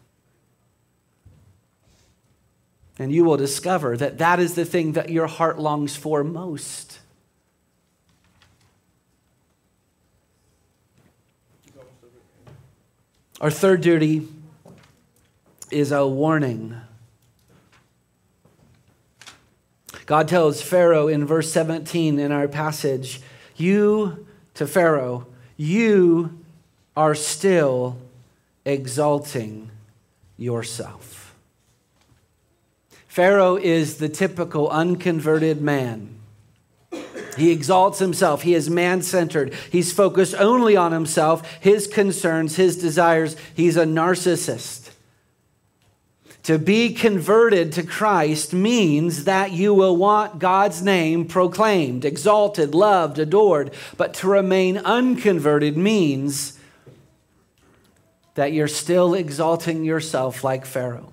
And 2.98 3.12
you 3.12 3.24
will 3.24 3.38
discover 3.38 3.98
that 3.98 4.18
that 4.20 4.40
is 4.40 4.56
the 4.56 4.66
thing 4.66 4.94
that 4.94 5.10
your 5.10 5.28
heart 5.28 5.60
longs 5.60 5.96
for 5.96 6.24
most. 6.24 7.00
Our 13.42 13.52
third 13.52 13.82
duty 13.82 14.28
is 15.70 15.92
a 15.92 16.08
warning. 16.08 16.82
God 20.06 20.28
tells 20.28 20.62
Pharaoh 20.62 21.08
in 21.08 21.26
verse 21.26 21.52
17 21.52 22.20
in 22.20 22.32
our 22.32 22.48
passage, 22.48 23.22
You, 23.56 24.26
to 24.54 24.68
Pharaoh, 24.68 25.26
you 25.58 26.40
are 26.96 27.16
still 27.16 27.98
exalting 28.66 29.72
yourself. 30.38 31.36
Pharaoh 33.08 33.56
is 33.56 33.98
the 33.98 34.10
typical 34.10 34.70
unconverted 34.70 35.62
man. 35.62 36.16
He 37.38 37.52
exalts 37.52 38.00
himself. 38.00 38.44
He 38.44 38.54
is 38.54 38.70
man 38.70 39.02
centered. 39.02 39.54
He's 39.72 39.92
focused 39.92 40.36
only 40.36 40.76
on 40.76 40.92
himself, 40.92 41.50
his 41.60 41.88
concerns, 41.88 42.56
his 42.56 42.78
desires. 42.78 43.36
He's 43.54 43.78
a 43.78 43.86
narcissist. 43.86 44.85
To 46.46 46.60
be 46.60 46.94
converted 46.94 47.72
to 47.72 47.82
Christ 47.82 48.54
means 48.54 49.24
that 49.24 49.52
you 49.52 49.74
will 49.74 49.98
want 49.98 50.38
God's 50.38 50.84
name 50.84 51.26
proclaimed, 51.26 52.06
exalted, 52.06 52.76
loved, 52.76 53.18
adored. 53.18 53.74
But 53.98 54.14
to 54.16 54.28
remain 54.28 54.78
unconverted 54.78 55.76
means 55.76 56.60
that 58.36 58.54
you're 58.54 58.68
still 58.68 59.16
exalting 59.16 59.84
yourself 59.84 60.44
like 60.44 60.68
Pharaoh. 60.68 61.12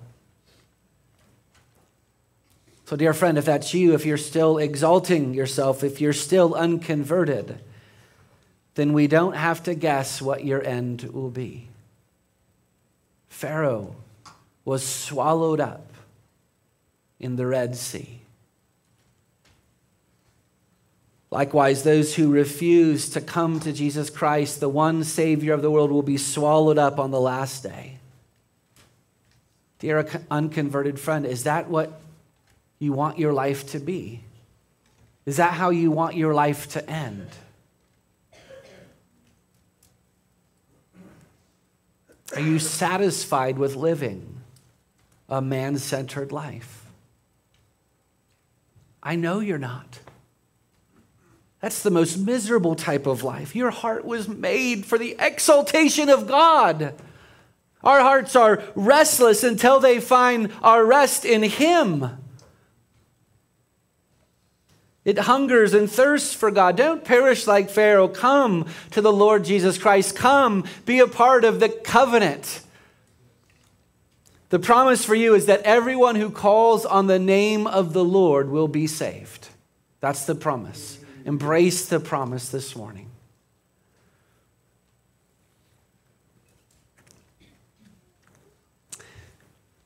So, 2.85 2.95
dear 2.95 3.15
friend, 3.15 3.35
if 3.39 3.45
that's 3.45 3.73
you, 3.73 3.95
if 3.95 4.05
you're 4.05 4.17
still 4.17 4.59
exalting 4.59 5.33
yourself, 5.33 5.83
if 5.83 5.99
you're 5.99 6.13
still 6.13 6.53
unconverted, 6.53 7.57
then 8.75 8.93
we 8.93 9.07
don't 9.07 9.35
have 9.35 9.63
to 9.63 9.73
guess 9.73 10.21
what 10.21 10.45
your 10.45 10.63
end 10.63 11.09
will 11.11 11.31
be. 11.31 11.69
Pharaoh 13.29 13.95
was 14.65 14.85
swallowed 14.85 15.59
up 15.59 15.85
in 17.19 17.35
the 17.35 17.45
Red 17.45 17.75
Sea. 17.75 18.19
Likewise, 21.31 21.83
those 21.83 22.13
who 22.13 22.31
refuse 22.31 23.09
to 23.09 23.19
come 23.19 23.59
to 23.61 23.73
Jesus 23.73 24.11
Christ, 24.11 24.59
the 24.59 24.69
one 24.69 25.03
Savior 25.03 25.53
of 25.53 25.63
the 25.63 25.71
world, 25.71 25.91
will 25.91 26.03
be 26.03 26.17
swallowed 26.17 26.77
up 26.77 26.99
on 26.99 27.09
the 27.09 27.19
last 27.19 27.63
day. 27.63 27.97
Dear 29.79 30.07
unconverted 30.29 30.99
friend, 30.99 31.25
is 31.25 31.43
that 31.43 31.69
what 31.69 31.99
you 32.77 32.93
want 32.93 33.17
your 33.17 33.33
life 33.33 33.67
to 33.71 33.79
be? 33.79 34.21
Is 35.25 35.37
that 35.37 35.53
how 35.53 35.71
you 35.71 35.89
want 35.89 36.15
your 36.15 36.33
life 36.33 36.69
to 36.69 36.89
end? 36.89 37.27
Are 42.35 42.41
you 42.41 42.59
satisfied 42.59 43.57
with 43.57 43.75
living? 43.75 44.32
A 45.33 45.41
man 45.41 45.79
centered 45.79 46.31
life. 46.31 46.85
I 49.01 49.15
know 49.15 49.39
you're 49.39 49.57
not. 49.57 49.99
That's 51.59 51.81
the 51.81 51.89
most 51.89 52.17
miserable 52.17 52.75
type 52.75 53.07
of 53.07 53.23
life. 53.23 53.55
Your 53.55 53.71
heart 53.71 54.05
was 54.05 54.27
made 54.27 54.85
for 54.85 54.99
the 54.99 55.15
exaltation 55.17 56.07
of 56.09 56.27
God. 56.27 56.93
Our 57.83 58.01
hearts 58.01 58.35
are 58.35 58.63
restless 58.75 59.43
until 59.43 59.79
they 59.79 59.99
find 59.99 60.51
our 60.61 60.85
rest 60.85 61.25
in 61.25 61.41
Him. 61.41 62.11
It 65.03 65.17
hungers 65.17 65.73
and 65.73 65.89
thirsts 65.89 66.33
for 66.35 66.51
God. 66.51 66.77
Don't 66.77 67.03
perish 67.03 67.47
like 67.47 67.71
Pharaoh. 67.71 68.07
Come 68.07 68.67
to 68.91 69.01
the 69.01 69.11
Lord 69.11 69.45
Jesus 69.45 69.79
Christ. 69.79 70.15
Come 70.15 70.63
be 70.85 70.99
a 70.99 71.07
part 71.07 71.43
of 71.43 71.59
the 71.59 71.69
covenant. 71.69 72.62
The 74.53 74.59
promise 74.59 75.03
for 75.03 75.15
you 75.15 75.33
is 75.33 75.47
that 75.47 75.63
everyone 75.63 76.13
who 76.13 76.29
calls 76.29 76.85
on 76.85 77.07
the 77.07 77.17
name 77.17 77.65
of 77.65 77.91
the 77.91 78.05
Lord 78.05 78.51
will 78.51 78.67
be 78.67 78.85
saved. 78.85 79.47
That's 79.99 80.27
the 80.27 80.35
promise. 80.35 80.99
Embrace 81.25 81.87
the 81.87 81.99
promise 81.99 82.49
this 82.49 82.75
morning. 82.75 83.09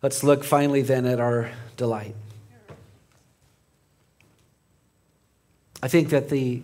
Let's 0.01 0.22
look 0.22 0.43
finally 0.43 0.82
then 0.82 1.05
at 1.05 1.22
our 1.22 1.49
delight. 1.78 2.15
I 5.82 5.88
think 5.88 6.09
that 6.09 6.28
the, 6.28 6.61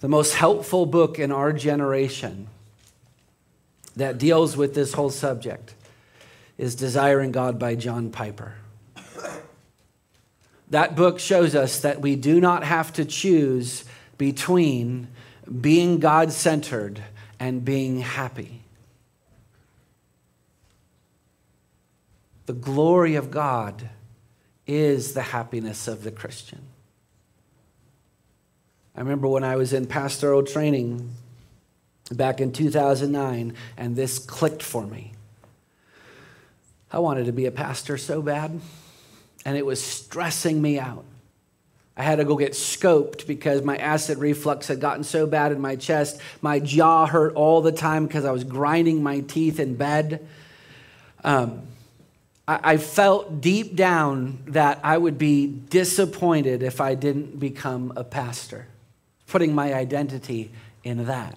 the 0.00 0.08
most 0.08 0.34
helpful 0.34 0.84
book 0.84 1.18
in 1.18 1.32
our 1.32 1.54
generation 1.54 2.48
that 3.98 4.16
deals 4.16 4.56
with 4.56 4.74
this 4.74 4.92
whole 4.92 5.10
subject 5.10 5.74
is 6.56 6.74
Desiring 6.74 7.32
God 7.32 7.58
by 7.58 7.74
John 7.74 8.10
Piper. 8.10 8.54
That 10.70 10.94
book 10.94 11.18
shows 11.18 11.54
us 11.54 11.80
that 11.80 12.00
we 12.00 12.14
do 12.14 12.40
not 12.40 12.62
have 12.62 12.92
to 12.94 13.04
choose 13.04 13.84
between 14.16 15.08
being 15.60 15.98
God 15.98 16.30
centered 16.30 17.02
and 17.40 17.64
being 17.64 18.00
happy. 18.00 18.62
The 22.46 22.52
glory 22.52 23.16
of 23.16 23.30
God 23.30 23.88
is 24.66 25.14
the 25.14 25.22
happiness 25.22 25.88
of 25.88 26.04
the 26.04 26.12
Christian. 26.12 26.60
I 28.94 29.00
remember 29.00 29.26
when 29.26 29.44
I 29.44 29.56
was 29.56 29.72
in 29.72 29.86
pastoral 29.86 30.42
training 30.42 31.14
back 32.10 32.40
in 32.40 32.52
2009, 32.52 33.54
and 33.76 33.96
this 33.96 34.18
clicked 34.18 34.62
for 34.62 34.86
me. 34.86 35.12
I 36.90 37.00
wanted 37.00 37.26
to 37.26 37.32
be 37.32 37.46
a 37.46 37.50
pastor 37.50 37.98
so 37.98 38.22
bad, 38.22 38.60
and 39.44 39.56
it 39.56 39.66
was 39.66 39.82
stressing 39.82 40.60
me 40.60 40.78
out. 40.78 41.04
I 41.96 42.02
had 42.02 42.16
to 42.16 42.24
go 42.24 42.36
get 42.36 42.52
scoped 42.52 43.26
because 43.26 43.62
my 43.62 43.76
acid 43.76 44.18
reflux 44.18 44.68
had 44.68 44.80
gotten 44.80 45.02
so 45.02 45.26
bad 45.26 45.50
in 45.50 45.60
my 45.60 45.74
chest. 45.74 46.20
My 46.40 46.60
jaw 46.60 47.06
hurt 47.06 47.34
all 47.34 47.60
the 47.60 47.72
time 47.72 48.06
because 48.06 48.24
I 48.24 48.30
was 48.30 48.44
grinding 48.44 49.02
my 49.02 49.20
teeth 49.20 49.58
in 49.58 49.74
bed. 49.74 50.26
Um, 51.24 51.62
I, 52.46 52.60
I 52.62 52.76
felt 52.76 53.40
deep 53.40 53.74
down 53.74 54.38
that 54.46 54.78
I 54.84 54.96
would 54.96 55.18
be 55.18 55.48
disappointed 55.48 56.62
if 56.62 56.80
I 56.80 56.94
didn't 56.94 57.40
become 57.40 57.92
a 57.96 58.04
pastor, 58.04 58.68
putting 59.26 59.52
my 59.52 59.74
identity 59.74 60.52
in 60.84 61.06
that. 61.06 61.36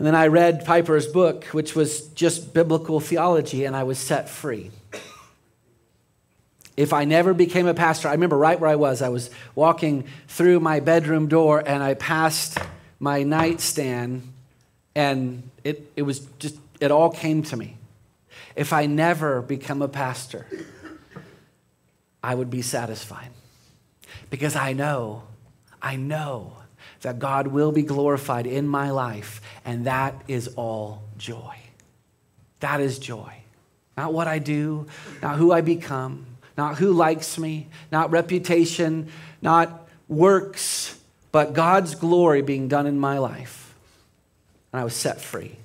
And 0.00 0.06
then 0.06 0.14
I 0.14 0.28
read 0.28 0.64
Piper's 0.64 1.06
book, 1.06 1.44
which 1.52 1.76
was 1.76 2.06
just 2.14 2.54
biblical 2.54 3.00
theology, 3.00 3.66
and 3.66 3.76
I 3.76 3.82
was 3.82 3.98
set 3.98 4.30
free. 4.30 4.70
If 6.74 6.94
I 6.94 7.04
never 7.04 7.34
became 7.34 7.66
a 7.66 7.74
pastor, 7.74 8.08
I 8.08 8.12
remember 8.12 8.38
right 8.38 8.58
where 8.58 8.70
I 8.70 8.76
was. 8.76 9.02
I 9.02 9.10
was 9.10 9.28
walking 9.54 10.06
through 10.26 10.60
my 10.60 10.80
bedroom 10.80 11.28
door 11.28 11.62
and 11.66 11.82
I 11.82 11.92
passed 11.92 12.56
my 12.98 13.24
nightstand, 13.24 14.22
and 14.94 15.42
it, 15.64 15.92
it 15.96 16.02
was 16.02 16.20
just, 16.38 16.56
it 16.80 16.90
all 16.90 17.10
came 17.10 17.42
to 17.42 17.56
me. 17.58 17.76
If 18.56 18.72
I 18.72 18.86
never 18.86 19.42
become 19.42 19.82
a 19.82 19.88
pastor, 19.88 20.46
I 22.24 22.34
would 22.34 22.48
be 22.48 22.62
satisfied. 22.62 23.28
Because 24.30 24.56
I 24.56 24.72
know, 24.72 25.24
I 25.82 25.96
know 25.96 26.59
that 27.02 27.18
God 27.18 27.46
will 27.46 27.72
be 27.72 27.82
glorified 27.82 28.46
in 28.46 28.68
my 28.68 28.90
life, 28.90 29.40
and 29.64 29.86
that 29.86 30.22
is 30.28 30.48
all 30.56 31.02
joy. 31.16 31.56
That 32.60 32.80
is 32.80 32.98
joy. 32.98 33.32
Not 33.96 34.12
what 34.12 34.28
I 34.28 34.38
do, 34.38 34.86
not 35.22 35.36
who 35.36 35.52
I 35.52 35.60
become, 35.60 36.26
not 36.56 36.76
who 36.78 36.92
likes 36.92 37.38
me, 37.38 37.68
not 37.90 38.10
reputation, 38.10 39.08
not 39.40 39.88
works, 40.08 40.98
but 41.32 41.54
God's 41.54 41.94
glory 41.94 42.42
being 42.42 42.68
done 42.68 42.86
in 42.86 42.98
my 42.98 43.18
life. 43.18 43.74
And 44.72 44.80
I 44.80 44.84
was 44.84 44.94
set 44.94 45.20
free. 45.20 45.56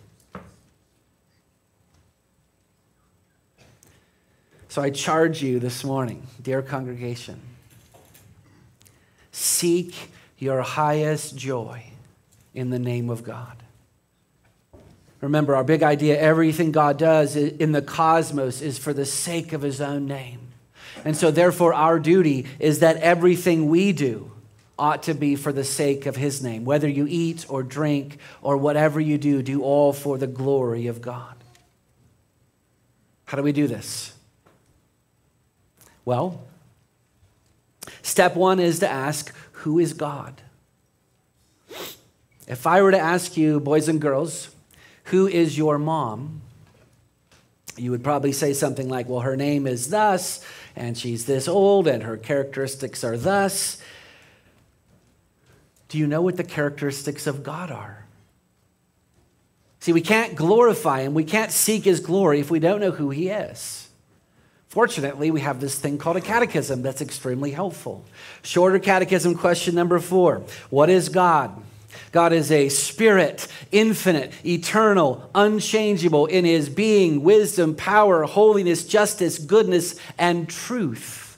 So 4.69 4.81
I 4.81 4.89
charge 4.89 5.41
you 5.41 5.59
this 5.59 5.83
morning, 5.86 6.27
dear 6.41 6.61
congregation, 6.61 7.39
seek 9.31 10.09
your 10.38 10.61
highest 10.61 11.36
joy 11.36 11.83
in 12.53 12.69
the 12.69 12.79
name 12.79 13.09
of 13.09 13.23
God. 13.23 13.63
Remember, 15.21 15.55
our 15.55 15.63
big 15.63 15.81
idea 15.81 16.19
everything 16.19 16.71
God 16.71 16.97
does 16.97 17.36
in 17.36 17.71
the 17.71 17.81
cosmos 17.81 18.61
is 18.61 18.77
for 18.77 18.93
the 18.93 19.05
sake 19.05 19.53
of 19.53 19.61
his 19.61 19.81
own 19.81 20.05
name. 20.05 20.39
And 21.03 21.15
so, 21.17 21.31
therefore, 21.31 21.73
our 21.73 21.99
duty 21.99 22.45
is 22.59 22.79
that 22.79 22.97
everything 22.97 23.69
we 23.69 23.91
do 23.91 24.31
ought 24.77 25.03
to 25.03 25.13
be 25.13 25.36
for 25.36 25.53
the 25.53 25.63
sake 25.63 26.05
of 26.05 26.15
his 26.15 26.43
name. 26.43 26.65
Whether 26.65 26.88
you 26.88 27.07
eat 27.09 27.45
or 27.49 27.63
drink 27.63 28.17
or 28.41 28.57
whatever 28.57 28.99
you 28.99 29.17
do, 29.17 29.41
do 29.41 29.63
all 29.63 29.93
for 29.93 30.17
the 30.17 30.27
glory 30.27 30.88
of 30.88 31.01
God. 31.01 31.36
How 33.25 33.38
do 33.38 33.43
we 33.43 33.51
do 33.51 33.67
this? 33.67 34.13
Well, 36.03 36.43
step 38.03 38.36
one 38.36 38.59
is 38.59 38.79
to 38.79 38.89
ask, 38.89 39.33
who 39.66 39.80
is 39.80 39.93
God? 39.93 40.43
If 42.47 42.68
I 42.68 42.84
were 42.84 42.91
to 42.91 42.99
ask 42.99 43.36
you, 43.36 43.59
boys 43.59 43.89
and 43.89 43.99
girls, 43.99 44.49
who 45.05 45.26
is 45.28 45.57
your 45.57 45.80
mom? 45.80 46.41
You 47.76 47.89
would 47.89 48.03
probably 48.03 48.32
say 48.32 48.53
something 48.53 48.88
like, 48.88 49.09
well, 49.09 49.22
her 49.22 49.36
name 49.36 49.66
is 49.66 49.89
thus, 49.89 50.45
and 50.76 50.95
she's 50.95 51.26
this 51.26 51.47
old, 51.47 51.88
and 51.88 52.03
her 52.03 52.16
characteristics 52.16 53.03
are 53.03 53.18
thus. 53.18 53.82
Do 55.89 55.97
you 55.97 56.05
know 56.05 56.22
what 56.22 56.38
the 56.38 56.43
characteristics 56.43 57.26
of 57.26 57.41
God 57.41 57.72
are? 57.72 58.05
See, 59.80 59.93
we 59.93 60.01
can't 60.01 60.36
glorify 60.36 61.01
him, 61.01 61.16
we 61.16 61.24
can't 61.24 61.51
seek 61.51 61.86
his 61.86 61.99
glory 62.01 62.39
if 62.39 62.51
we 62.51 62.59
don't 62.59 62.82
know 62.82 62.91
who 62.91 63.09
he 63.09 63.30
is. 63.30 63.84
Fortunately, 64.76 65.32
we 65.32 65.39
have 65.39 65.61
this 65.61 65.80
thing 65.80 65.97
called 65.97 66.17
a 66.17 66.21
catechism 66.21 66.82
that's 66.82 66.99
extremely 66.99 67.51
helpful. 67.51 68.03
Shorter 68.43 68.78
catechism 68.78 69.36
question 69.36 69.73
number 69.73 69.99
four 69.99 70.43
What 70.69 70.89
is 70.89 71.07
God? 71.07 71.63
God 72.11 72.34
is 72.34 72.51
a 72.51 72.67
spirit, 72.67 73.47
infinite, 73.71 74.34
eternal, 74.45 75.30
unchangeable 75.34 76.26
in 76.26 76.43
his 76.43 76.67
being, 76.67 77.23
wisdom, 77.23 77.73
power, 77.73 78.23
holiness, 78.23 78.86
justice, 78.86 79.39
goodness, 79.39 79.97
and 80.17 80.49
truth. 80.49 81.38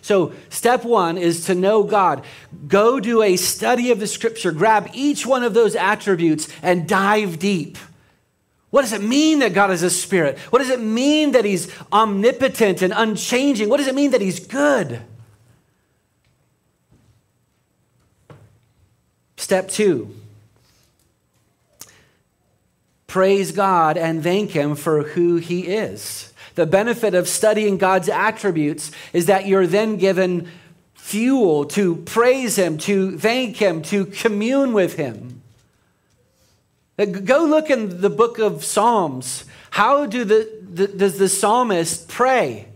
So, 0.00 0.32
step 0.48 0.84
one 0.84 1.18
is 1.18 1.46
to 1.46 1.56
know 1.56 1.82
God. 1.82 2.24
Go 2.68 3.00
do 3.00 3.22
a 3.22 3.34
study 3.34 3.90
of 3.90 3.98
the 3.98 4.06
scripture, 4.06 4.52
grab 4.52 4.88
each 4.94 5.26
one 5.26 5.42
of 5.42 5.52
those 5.52 5.74
attributes, 5.74 6.48
and 6.62 6.88
dive 6.88 7.40
deep. 7.40 7.76
What 8.70 8.82
does 8.82 8.92
it 8.92 9.02
mean 9.02 9.38
that 9.38 9.54
God 9.54 9.70
is 9.70 9.82
a 9.82 9.90
spirit? 9.90 10.38
What 10.50 10.58
does 10.58 10.70
it 10.70 10.80
mean 10.80 11.32
that 11.32 11.44
he's 11.44 11.72
omnipotent 11.92 12.82
and 12.82 12.92
unchanging? 12.94 13.68
What 13.68 13.78
does 13.78 13.86
it 13.86 13.94
mean 13.94 14.10
that 14.10 14.20
he's 14.20 14.40
good? 14.40 15.00
Step 19.36 19.68
two 19.68 20.14
praise 23.08 23.50
God 23.52 23.96
and 23.96 24.22
thank 24.22 24.50
Him 24.50 24.76
for 24.76 25.02
who 25.02 25.36
He 25.36 25.62
is. 25.62 26.32
The 26.54 26.66
benefit 26.66 27.14
of 27.14 27.26
studying 27.26 27.78
God's 27.78 28.08
attributes 28.08 28.92
is 29.12 29.26
that 29.26 29.46
you're 29.46 29.66
then 29.66 29.96
given 29.96 30.48
fuel 30.94 31.64
to 31.64 31.96
praise 31.96 32.56
Him, 32.56 32.78
to 32.78 33.18
thank 33.18 33.56
Him, 33.56 33.82
to 33.82 34.06
commune 34.06 34.72
with 34.72 34.94
Him. 34.96 35.37
Uh, 36.98 37.04
go 37.04 37.44
look 37.44 37.70
in 37.70 38.00
the 38.00 38.10
book 38.10 38.38
of 38.38 38.64
Psalms. 38.64 39.44
How 39.70 40.06
do 40.06 40.24
the, 40.24 40.50
the 40.72 40.88
does 40.88 41.18
the 41.18 41.28
psalmist 41.28 42.08
pray? 42.08 42.68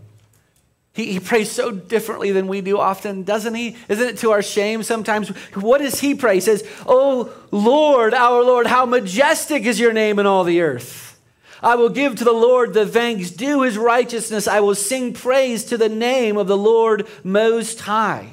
He, 0.93 1.13
he 1.13 1.19
prays 1.19 1.51
so 1.51 1.71
differently 1.71 2.31
than 2.31 2.47
we 2.47 2.61
do 2.61 2.79
often, 2.79 3.23
doesn't 3.23 3.55
he? 3.55 3.75
Isn't 3.89 4.07
it 4.07 4.17
to 4.19 4.31
our 4.31 4.43
shame 4.43 4.83
sometimes? 4.83 5.29
What 5.55 5.79
does 5.79 5.99
he 5.99 6.13
pray? 6.13 6.35
He 6.35 6.41
says, 6.41 6.63
Oh 6.85 7.33
Lord, 7.51 8.13
our 8.13 8.43
Lord, 8.43 8.67
how 8.67 8.85
majestic 8.85 9.65
is 9.65 9.79
your 9.79 9.91
name 9.91 10.19
in 10.19 10.27
all 10.27 10.43
the 10.43 10.61
earth. 10.61 11.19
I 11.63 11.75
will 11.75 11.89
give 11.89 12.17
to 12.17 12.25
the 12.25 12.33
Lord 12.33 12.73
the 12.73 12.85
thanks 12.85 13.31
due 13.31 13.61
his 13.61 13.77
righteousness. 13.77 14.47
I 14.47 14.59
will 14.59 14.75
sing 14.75 15.13
praise 15.13 15.63
to 15.65 15.77
the 15.77 15.89
name 15.89 16.37
of 16.37 16.47
the 16.47 16.57
Lord 16.57 17.07
Most 17.23 17.79
High. 17.81 18.31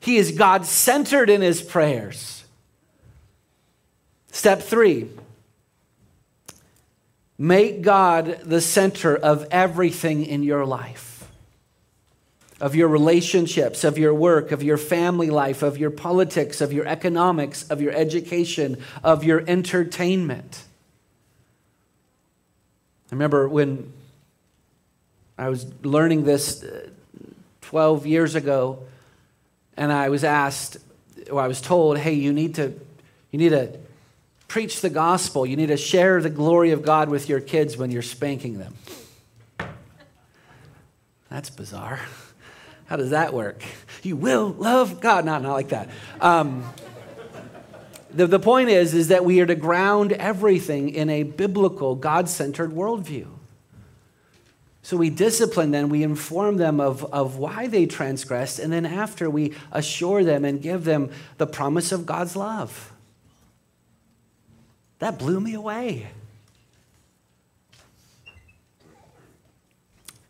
He 0.00 0.16
is 0.16 0.32
God 0.32 0.66
centered 0.66 1.30
in 1.30 1.42
his 1.42 1.62
prayers. 1.62 2.31
Step 4.32 4.62
three 4.62 5.08
make 7.38 7.82
God 7.82 8.40
the 8.44 8.60
center 8.60 9.16
of 9.16 9.46
everything 9.50 10.24
in 10.24 10.42
your 10.42 10.64
life, 10.64 11.28
of 12.60 12.74
your 12.74 12.88
relationships, 12.88 13.84
of 13.84 13.98
your 13.98 14.14
work, 14.14 14.50
of 14.50 14.62
your 14.62 14.78
family 14.78 15.28
life, 15.28 15.62
of 15.62 15.76
your 15.76 15.90
politics, 15.90 16.60
of 16.60 16.72
your 16.72 16.86
economics, 16.86 17.68
of 17.68 17.82
your 17.82 17.92
education, 17.92 18.78
of 19.04 19.22
your 19.22 19.44
entertainment. 19.46 20.64
I 23.10 23.14
remember 23.14 23.48
when 23.48 23.92
I 25.36 25.48
was 25.48 25.66
learning 25.82 26.24
this 26.24 26.62
uh, 26.62 26.88
12 27.62 28.06
years 28.06 28.34
ago, 28.34 28.78
and 29.76 29.92
I 29.92 30.08
was 30.08 30.24
asked, 30.24 30.78
or 31.30 31.40
I 31.40 31.48
was 31.48 31.60
told, 31.60 31.98
hey, 31.98 32.12
you 32.12 32.32
need 32.32 32.54
to, 32.54 32.72
you 33.30 33.38
need 33.38 33.50
to 33.50 33.78
preach 34.52 34.82
the 34.82 34.90
gospel. 34.90 35.46
You 35.46 35.56
need 35.56 35.68
to 35.68 35.78
share 35.78 36.20
the 36.20 36.28
glory 36.28 36.72
of 36.72 36.82
God 36.82 37.08
with 37.08 37.26
your 37.26 37.40
kids 37.40 37.78
when 37.78 37.90
you're 37.90 38.02
spanking 38.02 38.58
them. 38.58 38.74
That's 41.30 41.48
bizarre. 41.48 42.00
How 42.84 42.96
does 42.96 43.10
that 43.10 43.32
work? 43.32 43.62
You 44.02 44.14
will 44.14 44.50
love 44.58 45.00
God. 45.00 45.24
Not, 45.24 45.40
not 45.40 45.54
like 45.54 45.70
that. 45.70 45.88
Um, 46.20 46.70
the, 48.12 48.26
the 48.26 48.38
point 48.38 48.68
is, 48.68 48.92
is 48.92 49.08
that 49.08 49.24
we 49.24 49.40
are 49.40 49.46
to 49.46 49.54
ground 49.54 50.12
everything 50.12 50.90
in 50.90 51.08
a 51.08 51.22
biblical, 51.22 51.94
God 51.94 52.28
centered 52.28 52.72
worldview. 52.72 53.28
So 54.82 54.98
we 54.98 55.08
discipline 55.08 55.70
them, 55.70 55.88
we 55.88 56.02
inform 56.02 56.58
them 56.58 56.78
of, 56.78 57.10
of 57.10 57.38
why 57.38 57.68
they 57.68 57.86
transgressed, 57.86 58.58
and 58.58 58.70
then 58.70 58.84
after 58.84 59.30
we 59.30 59.54
assure 59.70 60.24
them 60.24 60.44
and 60.44 60.60
give 60.60 60.84
them 60.84 61.08
the 61.38 61.46
promise 61.46 61.90
of 61.90 62.04
God's 62.04 62.36
love. 62.36 62.91
That 65.02 65.18
blew 65.18 65.40
me 65.40 65.54
away. 65.54 66.06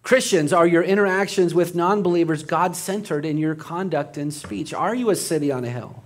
Christians, 0.02 0.50
are 0.50 0.66
your 0.66 0.82
interactions 0.82 1.52
with 1.52 1.74
non 1.74 2.02
believers 2.02 2.42
God 2.42 2.74
centered 2.74 3.26
in 3.26 3.36
your 3.36 3.54
conduct 3.54 4.16
and 4.16 4.32
speech? 4.32 4.72
Are 4.72 4.94
you 4.94 5.10
a 5.10 5.14
city 5.14 5.52
on 5.52 5.66
a 5.66 5.68
hill? 5.68 6.02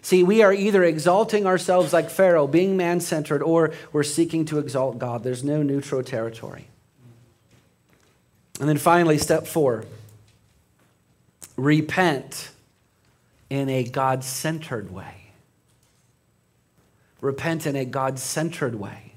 See, 0.00 0.22
we 0.22 0.44
are 0.44 0.52
either 0.52 0.84
exalting 0.84 1.44
ourselves 1.44 1.92
like 1.92 2.08
Pharaoh, 2.08 2.46
being 2.46 2.76
man 2.76 3.00
centered, 3.00 3.42
or 3.42 3.72
we're 3.92 4.04
seeking 4.04 4.44
to 4.44 4.60
exalt 4.60 5.00
God. 5.00 5.24
There's 5.24 5.42
no 5.42 5.64
neutral 5.64 6.04
territory. 6.04 6.68
And 8.60 8.68
then 8.68 8.78
finally, 8.78 9.18
step 9.18 9.44
four 9.44 9.86
repent 11.56 12.52
in 13.50 13.68
a 13.68 13.82
God 13.82 14.22
centered 14.22 14.92
way 14.92 15.17
repent 17.20 17.66
in 17.66 17.76
a 17.76 17.84
God 17.84 18.18
centered 18.18 18.74
way. 18.74 19.12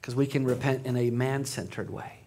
because 0.00 0.14
we 0.14 0.26
can 0.26 0.44
repent 0.44 0.86
in 0.86 0.96
a 0.96 1.10
man 1.10 1.44
centered 1.44 1.90
way. 1.90 2.20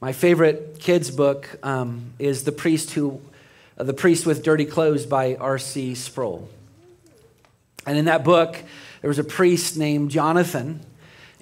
My 0.00 0.12
favorite 0.12 0.78
kids' 0.78 1.10
book 1.10 1.48
um, 1.62 2.12
is 2.18 2.44
The 2.44 2.52
Priest 2.52 2.92
Who, 2.92 3.20
uh, 3.76 3.84
The 3.84 3.92
Priest 3.92 4.26
with 4.26 4.42
Dirty 4.42 4.64
Clothes 4.64 5.06
by 5.06 5.34
R.C. 5.34 5.94
Sproul. 5.94 6.48
And 7.84 7.98
in 7.98 8.04
that 8.04 8.22
book, 8.22 8.62
there 9.00 9.08
was 9.08 9.18
a 9.18 9.24
priest 9.24 9.76
named 9.76 10.10
Jonathan, 10.10 10.80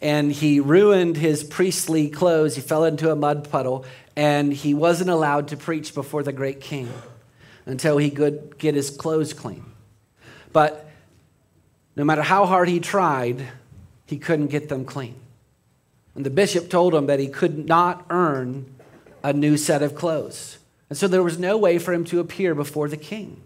and 0.00 0.32
he 0.32 0.58
ruined 0.58 1.16
his 1.16 1.44
priestly 1.44 2.08
clothes. 2.08 2.56
He 2.56 2.62
fell 2.62 2.84
into 2.84 3.10
a 3.10 3.16
mud 3.16 3.50
puddle, 3.50 3.84
and 4.16 4.52
he 4.52 4.74
wasn't 4.74 5.10
allowed 5.10 5.48
to 5.48 5.56
preach 5.56 5.94
before 5.94 6.22
the 6.22 6.32
great 6.32 6.60
king 6.60 6.88
until 7.66 7.98
he 7.98 8.10
could 8.10 8.58
get 8.58 8.74
his 8.74 8.90
clothes 8.90 9.32
clean. 9.32 9.64
But 10.52 10.87
no 11.98 12.04
matter 12.04 12.22
how 12.22 12.46
hard 12.46 12.68
he 12.68 12.78
tried, 12.78 13.44
he 14.06 14.18
couldn't 14.18 14.46
get 14.46 14.68
them 14.68 14.84
clean. 14.84 15.16
And 16.14 16.24
the 16.24 16.30
bishop 16.30 16.70
told 16.70 16.94
him 16.94 17.06
that 17.06 17.18
he 17.18 17.26
could 17.26 17.66
not 17.66 18.06
earn 18.08 18.72
a 19.22 19.32
new 19.32 19.56
set 19.56 19.82
of 19.82 19.96
clothes. 19.96 20.58
And 20.88 20.96
so 20.96 21.08
there 21.08 21.24
was 21.24 21.38
no 21.38 21.58
way 21.58 21.78
for 21.78 21.92
him 21.92 22.04
to 22.06 22.20
appear 22.20 22.54
before 22.54 22.88
the 22.88 22.96
king. 22.96 23.42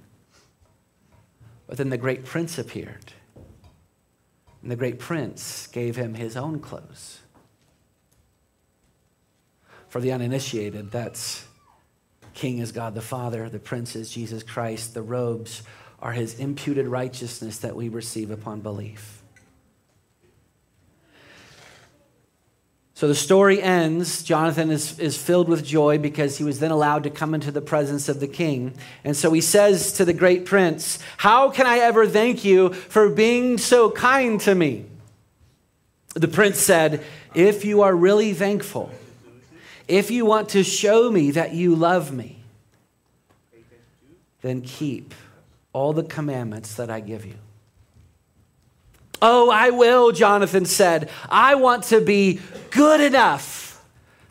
But 1.66 1.78
then 1.78 1.88
the 1.88 1.96
great 1.96 2.26
prince 2.26 2.58
appeared. 2.58 3.14
And 4.60 4.70
the 4.70 4.76
great 4.76 4.98
prince 4.98 5.66
gave 5.68 5.96
him 5.96 6.14
his 6.14 6.36
own 6.36 6.60
clothes. 6.60 7.20
For 9.88 10.00
the 10.00 10.12
uninitiated, 10.12 10.90
that's 10.90 11.46
King 12.34 12.58
is 12.58 12.72
God 12.72 12.94
the 12.94 13.02
Father, 13.02 13.48
the 13.48 13.58
Prince 13.58 13.94
is 13.96 14.10
Jesus 14.10 14.42
Christ, 14.42 14.94
the 14.94 15.02
robes 15.02 15.62
are 16.02 16.12
his 16.12 16.38
imputed 16.40 16.88
righteousness 16.88 17.58
that 17.58 17.76
we 17.76 17.88
receive 17.88 18.32
upon 18.32 18.60
belief. 18.60 19.22
So 22.94 23.08
the 23.08 23.14
story 23.14 23.62
ends. 23.62 24.22
Jonathan 24.22 24.70
is, 24.70 24.98
is 24.98 25.16
filled 25.16 25.48
with 25.48 25.64
joy 25.64 25.98
because 25.98 26.38
he 26.38 26.44
was 26.44 26.60
then 26.60 26.70
allowed 26.70 27.04
to 27.04 27.10
come 27.10 27.34
into 27.34 27.50
the 27.50 27.60
presence 27.60 28.08
of 28.08 28.20
the 28.20 28.28
king. 28.28 28.74
And 29.02 29.16
so 29.16 29.32
he 29.32 29.40
says 29.40 29.92
to 29.94 30.04
the 30.04 30.12
great 30.12 30.44
prince, 30.44 30.98
How 31.16 31.50
can 31.50 31.66
I 31.66 31.78
ever 31.78 32.06
thank 32.06 32.44
you 32.44 32.72
for 32.72 33.08
being 33.08 33.58
so 33.58 33.90
kind 33.90 34.40
to 34.42 34.54
me? 34.54 34.86
The 36.14 36.28
prince 36.28 36.58
said, 36.58 37.02
If 37.34 37.64
you 37.64 37.82
are 37.82 37.94
really 37.94 38.34
thankful, 38.34 38.92
if 39.88 40.10
you 40.10 40.26
want 40.26 40.50
to 40.50 40.62
show 40.62 41.10
me 41.10 41.32
that 41.32 41.54
you 41.54 41.74
love 41.74 42.12
me, 42.12 42.38
then 44.42 44.60
keep 44.60 45.14
all 45.72 45.92
the 45.92 46.02
commandments 46.02 46.74
that 46.74 46.90
I 46.90 47.00
give 47.00 47.24
you. 47.24 47.34
Oh, 49.20 49.50
I 49.50 49.70
will, 49.70 50.10
Jonathan 50.12 50.64
said. 50.64 51.08
I 51.28 51.54
want 51.54 51.84
to 51.84 52.00
be 52.00 52.40
good 52.70 53.00
enough 53.00 53.82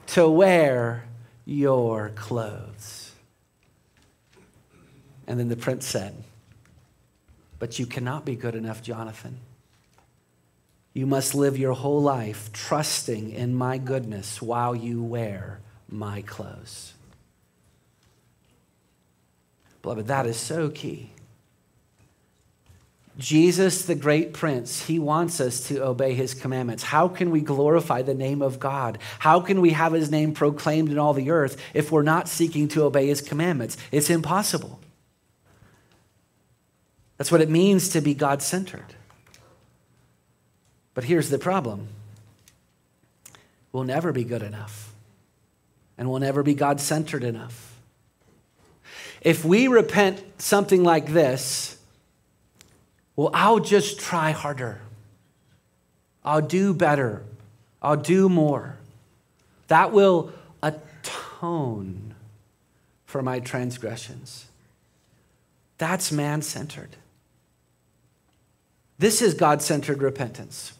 to 0.08 0.30
wear 0.30 1.06
your 1.46 2.10
clothes. 2.10 3.14
And 5.28 5.40
then 5.40 5.48
the 5.48 5.56
prince 5.56 5.86
said, 5.88 6.14
But 7.58 7.80
you 7.80 7.86
cannot 7.86 8.26
be 8.26 8.36
good 8.36 8.54
enough, 8.54 8.84
Jonathan. 8.84 9.40
You 10.94 11.06
must 11.06 11.34
live 11.34 11.58
your 11.58 11.74
whole 11.74 12.02
life 12.02 12.52
trusting 12.52 13.32
in 13.32 13.56
my 13.56 13.78
goodness 13.78 14.42
while 14.42 14.76
you 14.76 15.02
wear 15.02 15.62
my 15.88 16.22
clothes. 16.22 16.94
Beloved, 19.82 20.08
that 20.08 20.26
is 20.28 20.36
so 20.38 20.70
key. 20.70 21.12
Jesus, 23.18 23.86
the 23.86 23.96
great 23.96 24.34
prince, 24.34 24.86
he 24.86 24.98
wants 24.98 25.42
us 25.42 25.68
to 25.68 25.84
obey 25.84 26.14
his 26.14 26.34
commandments. 26.34 26.84
How 26.84 27.08
can 27.08 27.30
we 27.30 27.42
glorify 27.42 28.02
the 28.02 28.14
name 28.14 28.42
of 28.42 28.60
God? 28.60 29.00
How 29.20 29.42
can 29.42 29.60
we 29.60 29.72
have 29.72 29.94
his 29.94 30.10
name 30.10 30.34
proclaimed 30.34 30.90
in 30.90 30.98
all 30.98 31.14
the 31.14 31.30
earth 31.30 31.62
if 31.74 31.92
we're 31.92 32.04
not 32.04 32.30
seeking 32.30 32.68
to 32.70 32.84
obey 32.84 33.08
his 33.08 33.22
commandments? 33.22 33.78
It's 33.92 34.10
impossible. 34.10 34.80
That's 37.18 37.32
what 37.32 37.42
it 37.42 37.50
means 37.50 37.90
to 37.90 38.02
be 38.02 38.14
God 38.14 38.42
centered. 38.42 38.96
But 40.94 41.04
here's 41.04 41.30
the 41.30 41.40
problem 41.40 41.90
we'll 43.72 43.84
never 43.84 44.12
be 44.12 44.24
good 44.24 44.42
enough, 44.42 44.94
and 45.98 46.10
we'll 46.10 46.20
never 46.20 46.44
be 46.44 46.54
God 46.54 46.80
centered 46.80 47.24
enough. 47.24 47.78
If 49.22 49.46
we 49.46 49.68
repent 49.68 50.24
something 50.42 50.84
like 50.84 51.08
this, 51.08 51.78
well, 53.22 53.30
I'll 53.36 53.60
just 53.60 54.00
try 54.00 54.32
harder. 54.32 54.82
I'll 56.26 56.42
do 56.42 56.74
better. 56.74 57.22
I'll 57.80 57.96
do 57.96 58.28
more. 58.28 58.78
That 59.68 59.92
will 59.92 60.34
atone 60.64 62.16
for 63.06 63.22
my 63.22 63.40
transgressions. 63.40 64.48
That's 65.78 66.12
man 66.12 66.42
centered. 66.42 66.96
This 68.98 69.22
is 69.22 69.36
God 69.36 69.62
centered 69.62 70.02
repentance. 70.02 70.74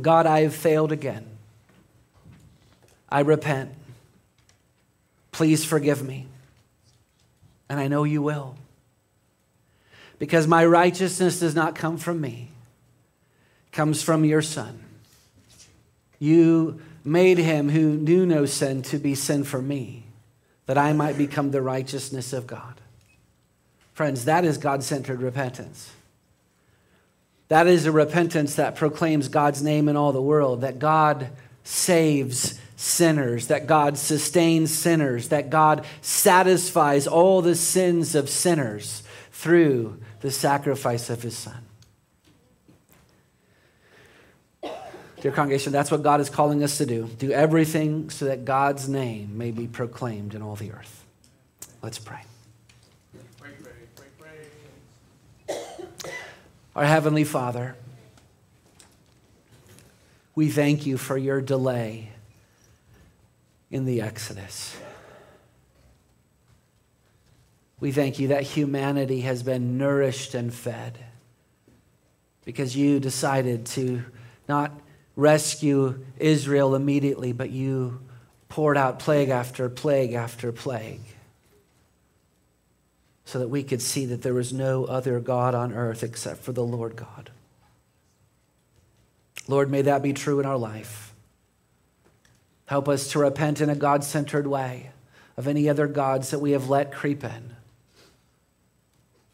God, 0.00 0.26
I 0.26 0.40
have 0.40 0.56
failed 0.56 0.90
again. 0.90 1.24
I 3.08 3.20
repent. 3.20 3.70
Please 5.30 5.64
forgive 5.64 6.02
me. 6.02 6.26
And 7.68 7.78
I 7.78 7.86
know 7.86 8.02
you 8.02 8.22
will 8.22 8.56
because 10.20 10.46
my 10.46 10.64
righteousness 10.64 11.40
does 11.40 11.54
not 11.56 11.74
come 11.74 11.96
from 11.96 12.20
me, 12.20 12.50
it 13.66 13.72
comes 13.72 14.02
from 14.02 14.24
your 14.24 14.42
Son. 14.42 14.84
You 16.20 16.82
made 17.02 17.38
him 17.38 17.70
who 17.70 17.94
knew 17.94 18.26
no 18.26 18.44
sin 18.44 18.82
to 18.82 18.98
be 18.98 19.14
sin 19.14 19.42
for 19.44 19.62
me, 19.62 20.04
that 20.66 20.76
I 20.76 20.92
might 20.92 21.16
become 21.16 21.50
the 21.50 21.62
righteousness 21.62 22.34
of 22.34 22.46
God. 22.46 22.74
Friends, 23.94 24.26
that 24.26 24.44
is 24.44 24.58
God 24.58 24.84
centered 24.84 25.22
repentance. 25.22 25.90
That 27.48 27.66
is 27.66 27.86
a 27.86 27.92
repentance 27.92 28.56
that 28.56 28.76
proclaims 28.76 29.28
God's 29.28 29.62
name 29.62 29.88
in 29.88 29.96
all 29.96 30.12
the 30.12 30.20
world, 30.22 30.60
that 30.60 30.78
God 30.78 31.30
saves 31.64 32.60
sinners, 32.76 33.46
that 33.46 33.66
God 33.66 33.96
sustains 33.96 34.70
sinners, 34.70 35.28
that 35.28 35.48
God 35.48 35.86
satisfies 36.02 37.06
all 37.06 37.40
the 37.40 37.56
sins 37.56 38.14
of 38.14 38.28
sinners 38.28 39.02
through 39.32 39.98
the 40.20 40.30
sacrifice 40.30 41.10
of 41.10 41.22
his 41.22 41.36
son. 41.36 41.64
Dear 45.20 45.32
congregation, 45.32 45.72
that's 45.72 45.90
what 45.90 46.02
God 46.02 46.20
is 46.20 46.30
calling 46.30 46.62
us 46.62 46.78
to 46.78 46.86
do. 46.86 47.06
Do 47.18 47.30
everything 47.30 48.08
so 48.08 48.24
that 48.24 48.46
God's 48.46 48.88
name 48.88 49.36
may 49.36 49.50
be 49.50 49.66
proclaimed 49.66 50.34
in 50.34 50.40
all 50.40 50.56
the 50.56 50.72
earth. 50.72 51.04
Let's 51.82 51.98
pray. 51.98 52.20
Our 56.74 56.84
Heavenly 56.84 57.24
Father, 57.24 57.76
we 60.34 60.48
thank 60.48 60.86
you 60.86 60.96
for 60.96 61.18
your 61.18 61.40
delay 61.40 62.12
in 63.70 63.84
the 63.84 64.00
Exodus. 64.00 64.76
We 67.80 67.92
thank 67.92 68.18
you 68.18 68.28
that 68.28 68.42
humanity 68.42 69.22
has 69.22 69.42
been 69.42 69.78
nourished 69.78 70.34
and 70.34 70.52
fed 70.52 70.98
because 72.44 72.76
you 72.76 73.00
decided 73.00 73.66
to 73.66 74.04
not 74.48 74.72
rescue 75.16 75.98
Israel 76.18 76.74
immediately, 76.74 77.32
but 77.32 77.50
you 77.50 78.00
poured 78.48 78.76
out 78.76 78.98
plague 78.98 79.30
after 79.30 79.68
plague 79.68 80.12
after 80.12 80.52
plague 80.52 81.00
so 83.24 83.38
that 83.38 83.48
we 83.48 83.62
could 83.62 83.80
see 83.80 84.06
that 84.06 84.22
there 84.22 84.34
was 84.34 84.52
no 84.52 84.84
other 84.84 85.20
God 85.20 85.54
on 85.54 85.72
earth 85.72 86.02
except 86.02 86.42
for 86.42 86.52
the 86.52 86.64
Lord 86.64 86.96
God. 86.96 87.30
Lord, 89.46 89.70
may 89.70 89.82
that 89.82 90.02
be 90.02 90.12
true 90.12 90.40
in 90.40 90.46
our 90.46 90.58
life. 90.58 91.14
Help 92.66 92.88
us 92.88 93.08
to 93.12 93.18
repent 93.18 93.60
in 93.60 93.70
a 93.70 93.74
God 93.74 94.04
centered 94.04 94.46
way 94.46 94.90
of 95.36 95.48
any 95.48 95.68
other 95.68 95.86
gods 95.86 96.30
that 96.30 96.40
we 96.40 96.50
have 96.52 96.68
let 96.68 96.92
creep 96.92 97.24
in. 97.24 97.56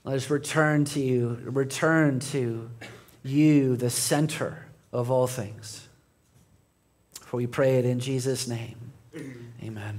Let 0.07 0.15
us 0.15 0.31
return 0.31 0.85
to 0.85 1.01
you, 1.01 1.41
return 1.43 2.21
to 2.21 2.71
you, 3.25 3.77
the 3.77 3.91
center 3.91 4.67
of 4.93 5.11
all 5.11 5.27
things. 5.27 5.89
For 7.23 7.39
we 7.39 7.49
pray 7.49 7.79
it 7.79 7.85
in 7.85 7.99
Jesus' 7.99 8.47
name. 8.47 8.93
Amen. 9.61 9.99